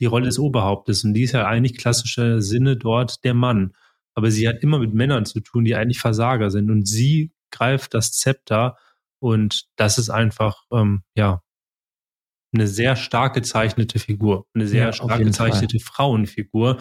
die 0.00 0.06
Rolle 0.06 0.26
des 0.26 0.38
Oberhauptes. 0.38 1.04
Und 1.04 1.14
die 1.14 1.22
ist 1.22 1.32
ja 1.32 1.46
eigentlich 1.46 1.78
klassischer 1.78 2.42
Sinne 2.42 2.76
dort 2.76 3.24
der 3.24 3.34
Mann. 3.34 3.72
Aber 4.14 4.32
sie 4.32 4.48
hat 4.48 4.62
immer 4.62 4.80
mit 4.80 4.94
Männern 4.94 5.26
zu 5.26 5.40
tun, 5.40 5.64
die 5.64 5.76
eigentlich 5.76 6.00
Versager 6.00 6.50
sind. 6.50 6.70
Und 6.70 6.88
sie 6.88 7.32
greift 7.52 7.94
das 7.94 8.12
Zepter 8.12 8.76
und 9.20 9.68
das 9.76 9.98
ist 9.98 10.10
einfach, 10.10 10.64
ähm, 10.72 11.02
ja, 11.16 11.40
eine 12.52 12.66
sehr 12.66 12.96
stark 12.96 13.34
gezeichnete 13.34 13.98
Figur, 13.98 14.46
eine 14.54 14.66
sehr 14.66 14.86
ja, 14.86 14.92
stark 14.92 15.22
gezeichnete 15.22 15.78
Fall. 15.78 15.94
Frauenfigur, 15.94 16.78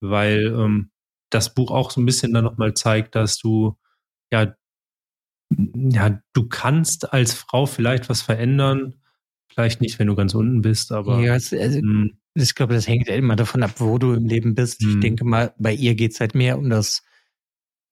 weil 0.00 0.46
ähm, 0.46 0.90
das 1.30 1.54
Buch 1.54 1.70
auch 1.70 1.90
so 1.90 2.00
ein 2.00 2.06
bisschen 2.06 2.32
dann 2.32 2.44
nochmal 2.44 2.74
zeigt, 2.74 3.14
dass 3.14 3.38
du 3.38 3.78
ja 4.32 4.54
ja, 5.74 6.20
du 6.32 6.48
kannst 6.48 7.12
als 7.12 7.34
Frau 7.34 7.66
vielleicht 7.66 8.08
was 8.08 8.22
verändern. 8.22 8.94
Vielleicht 9.48 9.80
nicht, 9.80 9.98
wenn 9.98 10.06
du 10.06 10.14
ganz 10.14 10.34
unten 10.34 10.62
bist, 10.62 10.92
aber. 10.92 11.20
Ja, 11.20 11.34
also, 11.34 11.56
hm. 11.56 12.18
ich 12.34 12.54
glaube, 12.54 12.74
das 12.74 12.88
hängt 12.88 13.08
immer 13.08 13.36
davon 13.36 13.62
ab, 13.62 13.72
wo 13.76 13.98
du 13.98 14.14
im 14.14 14.26
Leben 14.26 14.54
bist. 14.54 14.82
Ich 14.82 14.94
hm. 14.94 15.00
denke 15.00 15.24
mal, 15.24 15.54
bei 15.58 15.74
ihr 15.74 15.94
geht's 15.94 16.20
halt 16.20 16.34
mehr 16.34 16.58
um 16.58 16.70
das 16.70 17.02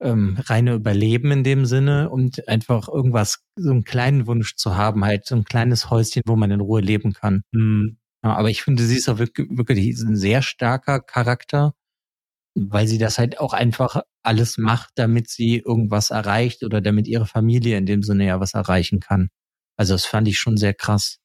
ähm, 0.01 0.37
reine 0.45 0.73
Überleben 0.73 1.31
in 1.31 1.43
dem 1.43 1.65
Sinne 1.65 2.09
und 2.09 2.47
einfach 2.47 2.89
irgendwas, 2.89 3.43
so 3.55 3.71
einen 3.71 3.83
kleinen 3.83 4.25
Wunsch 4.25 4.55
zu 4.55 4.75
haben, 4.75 5.05
halt 5.05 5.27
so 5.27 5.35
ein 5.35 5.43
kleines 5.43 5.91
Häuschen, 5.91 6.23
wo 6.25 6.35
man 6.35 6.49
in 6.49 6.61
Ruhe 6.61 6.81
leben 6.81 7.13
kann. 7.13 7.43
Mhm. 7.51 7.97
Ja, 8.23 8.35
aber 8.35 8.49
ich 8.49 8.63
finde, 8.63 8.83
sie 8.83 8.97
ist 8.97 9.09
auch 9.09 9.19
wirklich, 9.19 9.47
wirklich 9.51 9.99
ein 9.99 10.15
sehr 10.15 10.41
starker 10.41 10.99
Charakter 10.99 11.73
weil 12.55 12.87
sie 12.87 12.97
das 12.97 13.17
halt 13.17 13.39
auch 13.39 13.53
einfach 13.53 14.01
alles 14.23 14.57
macht, 14.57 14.91
damit 14.95 15.29
sie 15.29 15.57
irgendwas 15.57 16.09
erreicht 16.09 16.63
oder 16.63 16.81
damit 16.81 17.07
ihre 17.07 17.25
Familie 17.25 17.77
in 17.77 17.85
dem 17.85 18.03
Sinne 18.03 18.25
ja 18.25 18.39
was 18.39 18.53
erreichen 18.53 18.99
kann. 18.99 19.29
Also 19.77 19.93
das 19.93 20.05
fand 20.05 20.27
ich 20.27 20.37
schon 20.37 20.57
sehr 20.57 20.73
krass. 20.73 21.19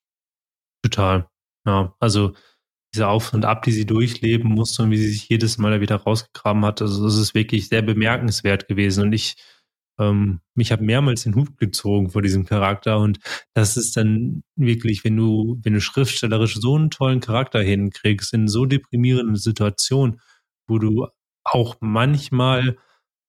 Total. 0.82 1.28
Ja, 1.66 1.94
also 1.98 2.34
diese 2.94 3.08
Auf 3.08 3.34
und 3.34 3.44
Ab, 3.44 3.62
die 3.62 3.72
sie 3.72 3.86
durchleben 3.86 4.50
musste 4.50 4.84
und 4.84 4.90
wie 4.90 4.96
sie 4.96 5.08
sich 5.08 5.28
jedes 5.28 5.58
Mal 5.58 5.72
da 5.72 5.80
wieder 5.80 5.96
rausgegraben 5.96 6.64
hat, 6.64 6.80
also 6.80 7.04
das 7.04 7.16
ist 7.16 7.34
wirklich 7.34 7.68
sehr 7.68 7.82
bemerkenswert 7.82 8.68
gewesen. 8.68 9.04
Und 9.04 9.12
ich, 9.12 9.34
ähm, 9.98 10.40
mich 10.54 10.72
habe 10.72 10.84
mehrmals 10.84 11.24
den 11.24 11.34
Hut 11.34 11.58
gezogen 11.58 12.10
vor 12.10 12.22
diesem 12.22 12.46
Charakter. 12.46 12.98
Und 12.98 13.18
das 13.52 13.76
ist 13.76 13.96
dann 13.96 14.44
wirklich, 14.54 15.04
wenn 15.04 15.16
du, 15.16 15.58
wenn 15.62 15.74
du 15.74 15.80
schriftstellerisch 15.80 16.54
so 16.54 16.76
einen 16.76 16.90
tollen 16.90 17.20
Charakter 17.20 17.60
hinkriegst, 17.60 18.32
in 18.32 18.48
so 18.48 18.64
deprimierenden 18.64 19.36
Situationen, 19.36 20.20
wo 20.68 20.78
du 20.78 21.08
auch 21.46 21.76
manchmal 21.80 22.76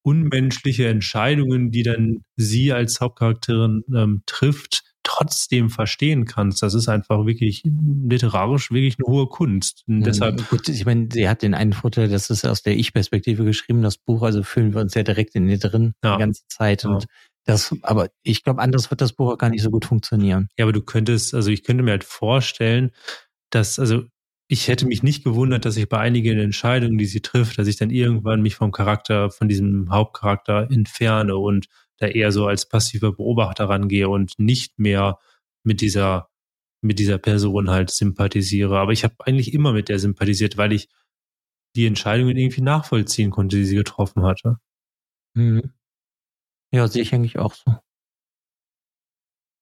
unmenschliche 0.01 0.87
Entscheidungen, 0.87 1.71
die 1.71 1.83
dann 1.83 2.23
sie 2.35 2.71
als 2.71 3.01
Hauptcharakterin 3.01 3.83
ähm, 3.93 4.23
trifft, 4.25 4.83
trotzdem 5.03 5.69
verstehen 5.69 6.25
kannst. 6.25 6.61
Das 6.63 6.73
ist 6.73 6.87
einfach 6.87 7.25
wirklich 7.25 7.63
literarisch 7.65 8.71
wirklich 8.71 8.97
eine 8.99 9.13
hohe 9.13 9.27
Kunst. 9.27 9.83
Und 9.87 10.01
deshalb 10.01 10.49
Gut, 10.49 10.67
ich 10.69 10.85
meine, 10.85 11.09
sie 11.11 11.27
hat 11.27 11.41
den 11.41 11.53
einen 11.53 11.73
Vorteil, 11.73 12.07
das 12.09 12.29
ist 12.29 12.45
aus 12.45 12.61
der 12.61 12.77
Ich-Perspektive 12.77 13.43
geschrieben, 13.45 13.81
das 13.81 13.97
Buch, 13.97 14.23
also 14.23 14.43
fühlen 14.43 14.73
wir 14.73 14.81
uns 14.81 14.93
ja 14.93 15.03
direkt 15.03 15.35
in 15.35 15.47
ihr 15.49 15.59
drin 15.59 15.93
ja. 16.03 16.15
die 16.15 16.19
ganze 16.19 16.43
Zeit. 16.47 16.85
Und 16.85 17.03
ja. 17.03 17.09
das, 17.45 17.75
aber 17.81 18.09
ich 18.23 18.43
glaube, 18.43 18.61
anders 18.61 18.89
wird 18.89 19.01
das 19.01 19.13
Buch 19.13 19.33
auch 19.33 19.37
gar 19.37 19.49
nicht 19.49 19.61
so 19.61 19.71
gut 19.71 19.85
funktionieren. 19.85 20.47
Ja, 20.57 20.65
aber 20.65 20.73
du 20.73 20.81
könntest, 20.81 21.33
also 21.33 21.51
ich 21.51 21.63
könnte 21.63 21.83
mir 21.83 21.91
halt 21.91 22.03
vorstellen, 22.03 22.91
dass, 23.49 23.79
also 23.79 24.05
ich 24.47 24.67
hätte 24.67 24.85
mich 24.85 25.03
nicht 25.03 25.23
gewundert, 25.23 25.65
dass 25.65 25.77
ich 25.77 25.89
bei 25.89 25.99
einigen 25.99 26.39
Entscheidungen, 26.39 26.97
die 26.97 27.05
sie 27.05 27.21
trifft, 27.21 27.57
dass 27.57 27.67
ich 27.67 27.75
dann 27.75 27.89
irgendwann 27.89 28.41
mich 28.41 28.55
vom 28.55 28.71
Charakter, 28.71 29.29
von 29.29 29.49
diesem 29.49 29.89
Hauptcharakter 29.89 30.69
entferne 30.71 31.35
und 31.35 31.67
da 31.97 32.07
eher 32.07 32.31
so 32.31 32.47
als 32.47 32.67
passiver 32.67 33.11
Beobachter 33.11 33.67
rangehe 33.69 34.07
und 34.07 34.33
nicht 34.37 34.79
mehr 34.79 35.19
mit 35.63 35.81
dieser, 35.81 36.29
mit 36.81 36.99
dieser 36.99 37.17
Person 37.17 37.69
halt 37.69 37.89
sympathisiere. 37.89 38.77
Aber 38.79 38.93
ich 38.93 39.03
habe 39.03 39.15
eigentlich 39.25 39.53
immer 39.53 39.73
mit 39.73 39.89
der 39.89 39.99
sympathisiert, 39.99 40.57
weil 40.57 40.71
ich 40.73 40.89
die 41.75 41.85
Entscheidungen 41.85 42.37
irgendwie 42.37 42.61
nachvollziehen 42.61 43.31
konnte, 43.31 43.57
die 43.57 43.65
sie 43.65 43.75
getroffen 43.75 44.23
hatte. 44.23 44.57
Mhm. 45.35 45.73
Ja, 46.71 46.87
sehe 46.87 47.01
ich 47.01 47.13
eigentlich 47.13 47.37
auch 47.39 47.53
so. 47.53 47.77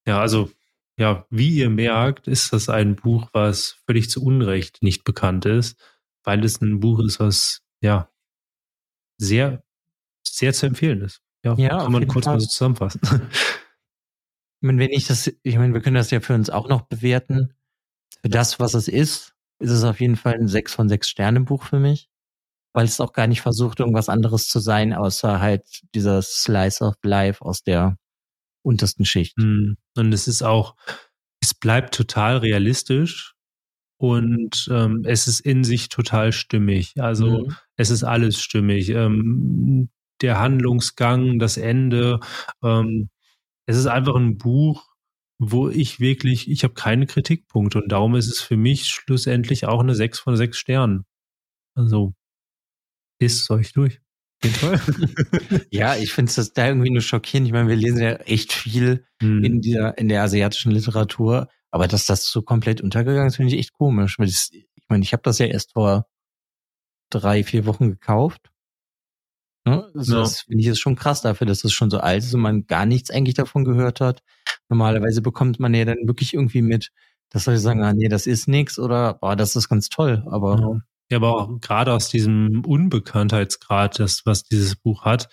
Ja, 0.07 0.19
also 0.21 0.49
ja, 0.97 1.25
wie 1.29 1.57
ihr 1.57 1.69
merkt, 1.69 2.27
ist 2.27 2.53
das 2.53 2.69
ein 2.69 2.95
Buch, 2.95 3.29
was 3.33 3.77
völlig 3.85 4.09
zu 4.09 4.23
Unrecht 4.23 4.81
nicht 4.81 5.03
bekannt 5.03 5.45
ist, 5.45 5.77
weil 6.23 6.43
es 6.45 6.61
ein 6.61 6.79
Buch 6.79 6.99
ist, 6.99 7.19
was 7.19 7.61
ja 7.81 8.09
sehr, 9.17 9.63
sehr 10.23 10.53
zu 10.53 10.65
empfehlen 10.65 11.01
ist. 11.01 11.21
Ja, 11.43 11.55
ja 11.55 11.69
kann 11.77 11.91
man 11.91 12.07
kurz 12.07 12.25
Fall. 12.25 12.35
mal 12.35 12.39
so 12.39 12.47
zusammenfassen. 12.47 13.01
Ich 14.61 14.67
meine, 14.67 14.79
wenn 14.79 14.91
ich 14.91 15.05
das, 15.05 15.31
ich 15.43 15.57
meine, 15.57 15.73
wir 15.73 15.81
können 15.81 15.97
das 15.97 16.09
ja 16.09 16.21
für 16.21 16.33
uns 16.33 16.49
auch 16.49 16.69
noch 16.69 16.83
bewerten. 16.83 17.53
Für 18.21 18.29
das, 18.29 18.59
was 18.59 18.73
es 18.73 18.87
ist, 18.87 19.35
ist 19.59 19.69
es 19.69 19.83
auf 19.83 19.99
jeden 19.99 20.15
Fall 20.15 20.33
ein 20.33 20.47
6 20.47 20.73
von 20.73 20.89
6 20.89 21.07
Sternen 21.07 21.45
Buch 21.45 21.63
für 21.63 21.77
mich. 21.79 22.09
weil 22.75 22.85
es 22.85 22.99
auch 22.99 23.13
gar 23.13 23.27
nicht 23.27 23.41
versucht, 23.41 23.79
irgendwas 23.79 24.09
anderes 24.09 24.49
zu 24.49 24.59
sein, 24.59 24.93
außer 24.93 25.39
halt 25.39 25.63
dieser 25.95 26.21
Slice 26.21 26.81
of 26.83 26.95
Life 27.03 27.43
aus 27.43 27.63
der 27.63 27.97
untersten 28.65 29.05
Schicht. 29.05 29.37
Mhm. 29.37 29.77
Und 29.95 30.13
es 30.13 30.27
ist 30.27 30.41
auch, 30.41 30.75
es 31.41 31.53
bleibt 31.53 31.93
total 31.93 32.37
realistisch 32.37 33.35
und 33.97 34.67
ähm, 34.71 35.03
es 35.05 35.27
ist 35.27 35.39
in 35.39 35.63
sich 35.63 35.89
total 35.89 36.31
stimmig. 36.31 36.93
Also 36.97 37.45
mhm. 37.45 37.55
es 37.77 37.89
ist 37.89 38.03
alles 38.03 38.41
stimmig. 38.41 38.89
Ähm, 38.89 39.89
der 40.21 40.39
Handlungsgang, 40.39 41.39
das 41.39 41.57
Ende. 41.57 42.19
Ähm, 42.63 43.09
es 43.67 43.77
ist 43.77 43.87
einfach 43.87 44.15
ein 44.15 44.37
Buch, 44.37 44.87
wo 45.39 45.69
ich 45.69 45.99
wirklich, 45.99 46.49
ich 46.49 46.63
habe 46.63 46.73
keine 46.73 47.05
Kritikpunkte 47.05 47.81
und 47.81 47.91
darum 47.91 48.15
ist 48.15 48.27
es 48.27 48.41
für 48.41 48.57
mich 48.57 48.87
schlussendlich 48.87 49.65
auch 49.65 49.81
eine 49.81 49.95
6 49.95 50.19
von 50.19 50.35
6 50.35 50.57
Sternen. 50.57 51.05
Also 51.75 52.13
ist 53.19 53.49
euch 53.51 53.73
durch. 53.73 54.01
ja, 55.71 55.95
ich 55.95 56.13
finde 56.13 56.31
es 56.35 56.53
da 56.53 56.67
irgendwie 56.67 56.91
nur 56.91 57.01
schockierend. 57.01 57.47
Ich 57.47 57.53
meine, 57.53 57.69
wir 57.69 57.75
lesen 57.75 58.01
ja 58.01 58.13
echt 58.13 58.53
viel 58.53 59.05
hm. 59.21 59.43
in 59.43 59.61
der 59.61 59.97
in 59.97 60.07
der 60.07 60.23
asiatischen 60.23 60.71
Literatur, 60.71 61.49
aber 61.71 61.87
dass 61.87 62.05
das 62.05 62.29
so 62.29 62.41
komplett 62.41 62.81
untergegangen 62.81 63.27
ist, 63.27 63.37
finde 63.37 63.53
ich 63.53 63.59
echt 63.59 63.73
komisch. 63.73 64.19
Weil 64.19 64.27
das, 64.27 64.49
ich 64.51 64.85
meine, 64.87 65.03
ich 65.03 65.13
habe 65.13 65.23
das 65.23 65.39
ja 65.39 65.47
erst 65.47 65.73
vor 65.73 66.07
drei, 67.09 67.43
vier 67.43 67.65
Wochen 67.65 67.89
gekauft 67.89 68.51
Ne? 69.65 69.89
Also 69.95 70.13
ja. 70.13 70.19
Das 70.21 70.41
finde 70.41 70.61
ich 70.61 70.67
ist 70.67 70.79
schon 70.79 70.95
krass 70.95 71.21
dafür, 71.21 71.47
dass 71.47 71.63
es 71.63 71.73
schon 71.73 71.89
so 71.89 71.99
alt 71.99 72.23
ist 72.23 72.33
und 72.33 72.41
man 72.41 72.67
gar 72.67 72.85
nichts 72.85 73.09
eigentlich 73.09 73.33
davon 73.33 73.65
gehört 73.65 73.99
hat. 73.99 74.21
Normalerweise 74.69 75.21
bekommt 75.21 75.59
man 75.59 75.73
ja 75.73 75.85
dann 75.85 76.07
wirklich 76.07 76.33
irgendwie 76.33 76.61
mit, 76.61 76.91
dass 77.29 77.47
Leute 77.47 77.59
sagen, 77.59 77.83
ah, 77.83 77.93
nee, 77.93 78.07
das 78.07 78.27
ist 78.27 78.47
nix 78.47 78.77
oder 78.77 79.15
boah, 79.15 79.35
das 79.35 79.55
ist 79.55 79.67
ganz 79.67 79.89
toll. 79.89 80.23
Aber 80.29 80.59
ja. 80.59 80.81
Ja, 81.11 81.17
aber 81.17 81.35
auch 81.35 81.59
gerade 81.61 81.93
aus 81.93 82.09
diesem 82.09 82.63
Unbekanntheitsgrad, 82.65 83.99
das, 83.99 84.25
was 84.25 84.43
dieses 84.43 84.75
Buch 84.75 85.05
hat, 85.05 85.29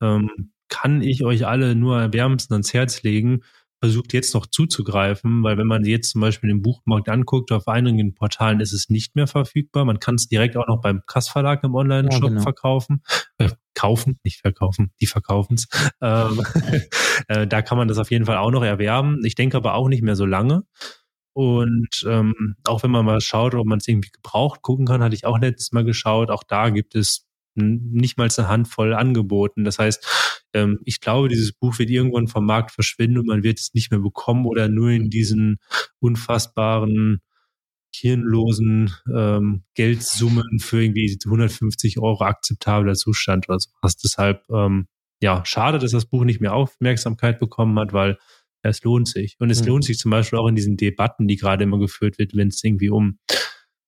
ähm, 0.00 0.52
kann 0.68 1.02
ich 1.02 1.24
euch 1.24 1.46
alle 1.46 1.74
nur 1.74 2.12
wärmstens 2.12 2.52
ans 2.52 2.74
Herz 2.74 3.02
legen, 3.02 3.42
versucht 3.80 4.12
jetzt 4.12 4.34
noch 4.34 4.46
zuzugreifen, 4.46 5.42
weil 5.42 5.58
wenn 5.58 5.66
man 5.66 5.84
jetzt 5.84 6.10
zum 6.10 6.20
Beispiel 6.20 6.48
den 6.48 6.62
Buchmarkt 6.62 7.08
anguckt, 7.08 7.52
auf 7.52 7.68
einigen 7.68 8.14
Portalen 8.14 8.60
ist 8.60 8.72
es 8.72 8.88
nicht 8.88 9.14
mehr 9.14 9.26
verfügbar. 9.26 9.84
Man 9.84 10.00
kann 10.00 10.14
es 10.14 10.28
direkt 10.28 10.56
auch 10.56 10.66
noch 10.66 10.80
beim 10.80 11.02
Kassverlag 11.06 11.62
im 11.62 11.74
Online-Shop 11.74 12.22
ja, 12.22 12.28
genau. 12.28 12.42
verkaufen. 12.42 13.02
Äh, 13.38 13.50
kaufen, 13.74 14.18
nicht 14.24 14.40
verkaufen, 14.40 14.92
die 15.00 15.06
verkaufen 15.06 15.54
es. 15.54 15.68
Ähm, 16.00 16.42
äh, 17.28 17.46
da 17.46 17.62
kann 17.62 17.76
man 17.78 17.88
das 17.88 17.98
auf 17.98 18.10
jeden 18.10 18.24
Fall 18.24 18.38
auch 18.38 18.50
noch 18.50 18.64
erwerben. 18.64 19.20
Ich 19.24 19.34
denke 19.34 19.56
aber 19.56 19.74
auch 19.74 19.88
nicht 19.88 20.02
mehr 20.02 20.16
so 20.16 20.24
lange. 20.24 20.64
Und 21.36 22.02
ähm, 22.08 22.56
auch 22.64 22.82
wenn 22.82 22.90
man 22.90 23.04
mal 23.04 23.20
schaut, 23.20 23.54
ob 23.54 23.66
man 23.66 23.76
es 23.76 23.86
irgendwie 23.86 24.08
gebraucht 24.08 24.62
gucken 24.62 24.86
kann, 24.86 25.02
hatte 25.02 25.14
ich 25.14 25.26
auch 25.26 25.38
letztes 25.38 25.70
Mal 25.70 25.84
geschaut. 25.84 26.30
Auch 26.30 26.42
da 26.42 26.70
gibt 26.70 26.94
es 26.94 27.26
nicht 27.54 28.16
mal 28.16 28.26
eine 28.34 28.48
Handvoll 28.48 28.94
angeboten. 28.94 29.62
Das 29.62 29.78
heißt, 29.78 30.46
ähm, 30.54 30.78
ich 30.86 31.02
glaube, 31.02 31.28
dieses 31.28 31.52
Buch 31.52 31.78
wird 31.78 31.90
irgendwann 31.90 32.26
vom 32.26 32.46
Markt 32.46 32.70
verschwinden 32.70 33.18
und 33.18 33.26
man 33.26 33.42
wird 33.42 33.60
es 33.60 33.74
nicht 33.74 33.90
mehr 33.90 34.00
bekommen 34.00 34.46
oder 34.46 34.68
nur 34.68 34.88
in 34.88 35.10
diesen 35.10 35.58
unfassbaren 35.98 37.20
hirnlosen 37.94 38.94
ähm, 39.14 39.64
Geldsummen 39.74 40.58
für 40.58 40.82
irgendwie 40.82 41.18
150 41.22 41.98
Euro 41.98 42.24
akzeptabler 42.24 42.94
Zustand 42.94 43.46
oder 43.50 43.58
sowas. 43.58 43.98
Deshalb, 43.98 44.48
ähm, 44.48 44.88
ja, 45.20 45.44
schade, 45.44 45.78
dass 45.78 45.90
das 45.90 46.06
Buch 46.06 46.24
nicht 46.24 46.40
mehr 46.40 46.54
Aufmerksamkeit 46.54 47.38
bekommen 47.38 47.78
hat, 47.78 47.92
weil 47.92 48.16
es 48.68 48.82
lohnt 48.82 49.08
sich. 49.08 49.36
Und 49.38 49.50
es 49.50 49.62
mhm. 49.62 49.68
lohnt 49.68 49.84
sich 49.84 49.98
zum 49.98 50.10
Beispiel 50.10 50.38
auch 50.38 50.48
in 50.48 50.54
diesen 50.54 50.76
Debatten, 50.76 51.28
die 51.28 51.36
gerade 51.36 51.64
immer 51.64 51.78
geführt 51.78 52.18
wird, 52.18 52.36
wenn 52.36 52.48
es 52.48 52.62
irgendwie 52.62 52.90
um 52.90 53.18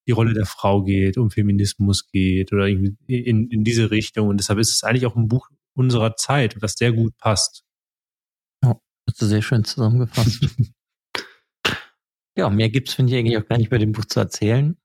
die 0.08 0.12
Rolle 0.12 0.32
der 0.32 0.46
Frau 0.46 0.82
geht, 0.82 1.18
um 1.18 1.30
Feminismus 1.30 2.08
geht 2.08 2.52
oder 2.52 2.66
irgendwie 2.66 2.96
in, 3.06 3.48
in 3.50 3.62
diese 3.62 3.90
Richtung. 3.90 4.28
Und 4.28 4.38
deshalb 4.38 4.58
ist 4.58 4.70
es 4.70 4.82
eigentlich 4.82 5.06
auch 5.06 5.16
ein 5.16 5.28
Buch 5.28 5.48
unserer 5.74 6.16
Zeit, 6.16 6.60
was 6.62 6.74
sehr 6.74 6.92
gut 6.92 7.16
passt. 7.18 7.62
Ja, 8.64 8.80
hast 9.06 9.20
du 9.20 9.26
sehr 9.26 9.42
schön 9.42 9.64
zusammengefasst. 9.64 10.48
ja, 12.36 12.48
mehr 12.48 12.70
gibt's 12.70 12.94
finde 12.94 13.12
ich 13.12 13.18
eigentlich 13.18 13.36
auch 13.36 13.46
gar 13.46 13.58
nicht 13.58 13.70
bei 13.70 13.78
dem 13.78 13.92
Buch 13.92 14.06
zu 14.06 14.18
erzählen, 14.18 14.78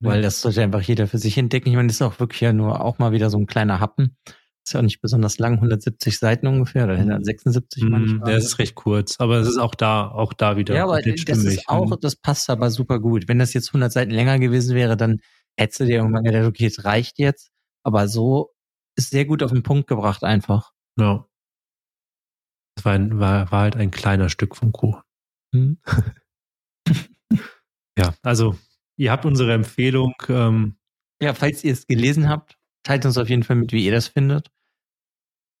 ja. 0.00 0.10
weil 0.10 0.22
das 0.22 0.42
sollte 0.42 0.62
einfach 0.62 0.82
jeder 0.82 1.06
für 1.06 1.18
sich 1.18 1.38
entdecken. 1.38 1.70
Ich 1.70 1.74
meine, 1.74 1.88
das 1.88 1.96
ist 1.96 2.02
auch 2.02 2.20
wirklich 2.20 2.42
ja 2.42 2.52
nur 2.52 2.82
auch 2.82 2.98
mal 2.98 3.12
wieder 3.12 3.30
so 3.30 3.38
ein 3.38 3.46
kleiner 3.46 3.80
Happen. 3.80 4.16
Ist 4.66 4.72
ja 4.72 4.80
auch 4.80 4.84
nicht 4.84 5.00
besonders 5.00 5.38
lang, 5.38 5.54
170 5.54 6.18
Seiten 6.18 6.48
ungefähr 6.48 6.84
oder 6.86 6.94
176 6.94 7.84
mm, 7.84 7.88
manchmal. 7.88 8.32
Es 8.32 8.46
ist 8.46 8.58
recht 8.58 8.74
kurz, 8.74 9.14
aber 9.20 9.36
es 9.36 9.46
ist 9.46 9.58
auch 9.58 9.76
da, 9.76 10.08
auch 10.08 10.32
da 10.32 10.56
wieder. 10.56 10.74
Ja, 10.74 10.82
aber 10.82 11.00
das 11.00 11.20
stimmig. 11.20 11.58
ist 11.58 11.68
auch, 11.68 11.94
das 12.00 12.16
passt 12.16 12.50
aber 12.50 12.68
super 12.70 12.98
gut. 12.98 13.28
Wenn 13.28 13.38
das 13.38 13.54
jetzt 13.54 13.68
100 13.68 13.92
Seiten 13.92 14.10
länger 14.10 14.40
gewesen 14.40 14.74
wäre, 14.74 14.96
dann 14.96 15.20
hättest 15.56 15.78
du 15.78 15.84
dir 15.84 15.98
irgendwann 15.98 16.24
gedacht, 16.24 16.46
okay, 16.46 16.66
es 16.66 16.84
reicht 16.84 17.20
jetzt. 17.20 17.52
Aber 17.84 18.08
so 18.08 18.56
ist 18.96 19.10
sehr 19.10 19.24
gut 19.24 19.44
auf 19.44 19.52
den 19.52 19.62
Punkt 19.62 19.86
gebracht 19.86 20.24
einfach. 20.24 20.72
Ja. 20.98 21.28
Es 22.76 22.84
war, 22.84 22.94
ein, 22.94 23.20
war, 23.20 23.52
war 23.52 23.60
halt 23.60 23.76
ein 23.76 23.92
kleiner 23.92 24.30
Stück 24.30 24.56
vom 24.56 24.72
Kuchen. 24.72 25.00
Hm. 25.54 25.78
ja, 27.96 28.14
also 28.22 28.56
ihr 28.96 29.12
habt 29.12 29.24
unsere 29.24 29.52
Empfehlung. 29.52 30.14
Ähm, 30.28 30.76
ja, 31.22 31.34
falls 31.34 31.62
ihr 31.62 31.72
es 31.72 31.86
gelesen 31.86 32.28
habt, 32.28 32.58
teilt 32.82 33.06
uns 33.06 33.16
auf 33.16 33.28
jeden 33.28 33.44
Fall 33.44 33.54
mit, 33.54 33.72
wie 33.72 33.86
ihr 33.86 33.92
das 33.92 34.08
findet. 34.08 34.50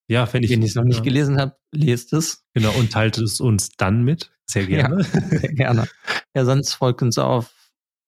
Ja, 0.08 0.32
wenn 0.32 0.42
ich. 0.42 0.50
Wenn 0.50 0.62
ihr 0.62 0.68
es 0.68 0.74
noch 0.74 0.84
nicht 0.84 0.98
ja. 0.98 1.02
gelesen 1.02 1.38
habt, 1.40 1.58
lest 1.72 2.12
es. 2.12 2.44
Genau, 2.54 2.72
und 2.72 2.92
teilt 2.92 3.18
es 3.18 3.40
uns 3.40 3.70
dann 3.76 4.02
mit. 4.02 4.32
Sehr 4.46 4.66
gerne. 4.66 5.02
Ja, 5.02 5.20
sehr 5.38 5.52
gerne. 5.54 5.88
Ja, 6.34 6.44
sonst 6.44 6.74
folgt 6.74 7.02
uns 7.02 7.18
auf 7.18 7.52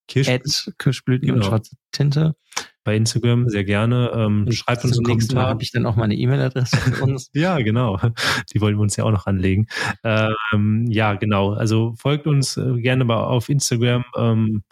Kirsch 0.07 0.71
Kirschblüten 0.79 1.29
genau. 1.29 1.39
und 1.39 1.45
schwarze 1.45 1.77
Tinte. 1.93 2.35
Bei 2.85 2.97
Instagram 2.97 3.49
sehr 3.49 3.65
gerne. 3.65 4.11
Ähm, 4.15 4.51
schreibt 4.51 4.85
uns 4.85 4.97
einen 4.97 5.05
Kommentar. 5.05 5.49
habe 5.49 5.63
ich 5.63 5.73
dann 5.73 5.85
auch 5.85 5.97
meine 5.97 6.15
E-Mail-Adresse 6.15 6.77
von 6.77 7.11
uns. 7.11 7.31
ja, 7.35 7.59
genau. 7.59 8.01
Die 8.53 8.61
wollen 8.61 8.77
wir 8.77 8.83
uns 8.83 8.97
ja 8.97 9.05
auch 9.05 9.11
noch 9.11 9.27
anlegen. 9.27 9.67
Ähm, 10.05 10.87
ja, 10.89 11.15
genau. 11.15 11.53
Also 11.53 11.95
folgt 11.99 12.27
uns 12.27 12.57
äh, 12.57 12.81
gerne 12.81 13.05
mal 13.05 13.23
auf 13.23 13.51
Instagram. 13.51 14.05
Ähm, 14.17 14.63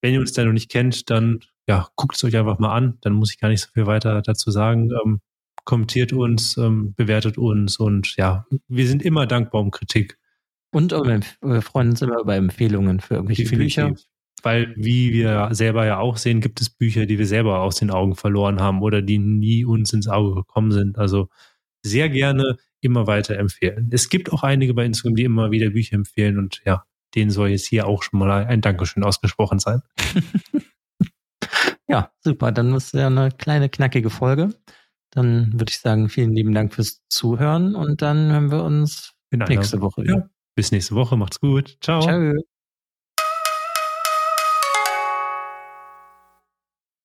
wenn 0.00 0.14
ihr 0.14 0.20
uns 0.20 0.32
da 0.32 0.44
noch 0.44 0.52
nicht 0.52 0.70
kennt, 0.70 1.10
dann 1.10 1.40
ja, 1.68 1.88
guckt 1.96 2.16
es 2.16 2.24
euch 2.24 2.36
einfach 2.36 2.58
mal 2.58 2.74
an. 2.74 2.96
Dann 3.02 3.12
muss 3.12 3.30
ich 3.30 3.38
gar 3.38 3.48
nicht 3.48 3.60
so 3.60 3.68
viel 3.74 3.86
weiter 3.86 4.22
dazu 4.22 4.50
sagen. 4.50 4.88
Kommentiert 5.68 6.14
uns, 6.14 6.56
ähm, 6.56 6.94
bewertet 6.94 7.36
uns 7.36 7.76
und 7.76 8.16
ja, 8.16 8.46
wir 8.68 8.88
sind 8.88 9.02
immer 9.02 9.26
dankbar 9.26 9.60
um 9.60 9.70
Kritik. 9.70 10.16
Und 10.70 10.92
wir 10.92 11.60
freuen 11.60 11.90
uns 11.90 12.00
immer 12.00 12.20
über 12.20 12.36
Empfehlungen 12.36 13.00
für 13.00 13.16
irgendwelche 13.16 13.42
Definitiv. 13.42 13.84
Bücher. 13.84 13.94
Weil, 14.42 14.72
wie 14.78 15.12
wir 15.12 15.50
selber 15.52 15.84
ja 15.84 15.98
auch 15.98 16.16
sehen, 16.16 16.40
gibt 16.40 16.62
es 16.62 16.70
Bücher, 16.70 17.04
die 17.04 17.18
wir 17.18 17.26
selber 17.26 17.60
aus 17.60 17.76
den 17.76 17.90
Augen 17.90 18.16
verloren 18.16 18.62
haben 18.62 18.80
oder 18.80 19.02
die 19.02 19.18
nie 19.18 19.66
uns 19.66 19.92
ins 19.92 20.08
Auge 20.08 20.36
gekommen 20.36 20.72
sind. 20.72 20.96
Also 20.96 21.28
sehr 21.82 22.08
gerne 22.08 22.56
immer 22.80 23.06
weiter 23.06 23.36
empfehlen. 23.36 23.90
Es 23.92 24.08
gibt 24.08 24.32
auch 24.32 24.44
einige 24.44 24.72
bei 24.72 24.86
Instagram, 24.86 25.16
die 25.16 25.24
immer 25.24 25.50
wieder 25.50 25.68
Bücher 25.68 25.96
empfehlen 25.96 26.38
und 26.38 26.62
ja, 26.64 26.84
denen 27.14 27.30
soll 27.30 27.50
jetzt 27.50 27.66
hier 27.66 27.86
auch 27.86 28.02
schon 28.02 28.20
mal 28.20 28.46
ein 28.46 28.62
Dankeschön 28.62 29.04
ausgesprochen 29.04 29.58
sein. 29.58 29.82
ja, 31.88 32.10
super. 32.20 32.52
Dann 32.52 32.72
ist 32.72 32.94
ja 32.94 33.08
eine 33.08 33.30
kleine, 33.36 33.68
knackige 33.68 34.08
Folge. 34.08 34.54
Dann 35.10 35.52
würde 35.52 35.70
ich 35.70 35.78
sagen, 35.78 36.08
vielen 36.08 36.34
lieben 36.34 36.52
Dank 36.52 36.74
fürs 36.74 37.00
Zuhören 37.08 37.74
und 37.74 38.02
dann 38.02 38.30
hören 38.30 38.50
wir 38.50 38.62
uns 38.64 39.12
nächste 39.30 39.80
Woche. 39.80 40.04
Ja. 40.06 40.28
Bis 40.54 40.72
nächste 40.72 40.94
Woche. 40.94 41.16
Macht's 41.16 41.40
gut. 41.40 41.78
Ciao. 41.80 42.00
Ciao. 42.00 42.34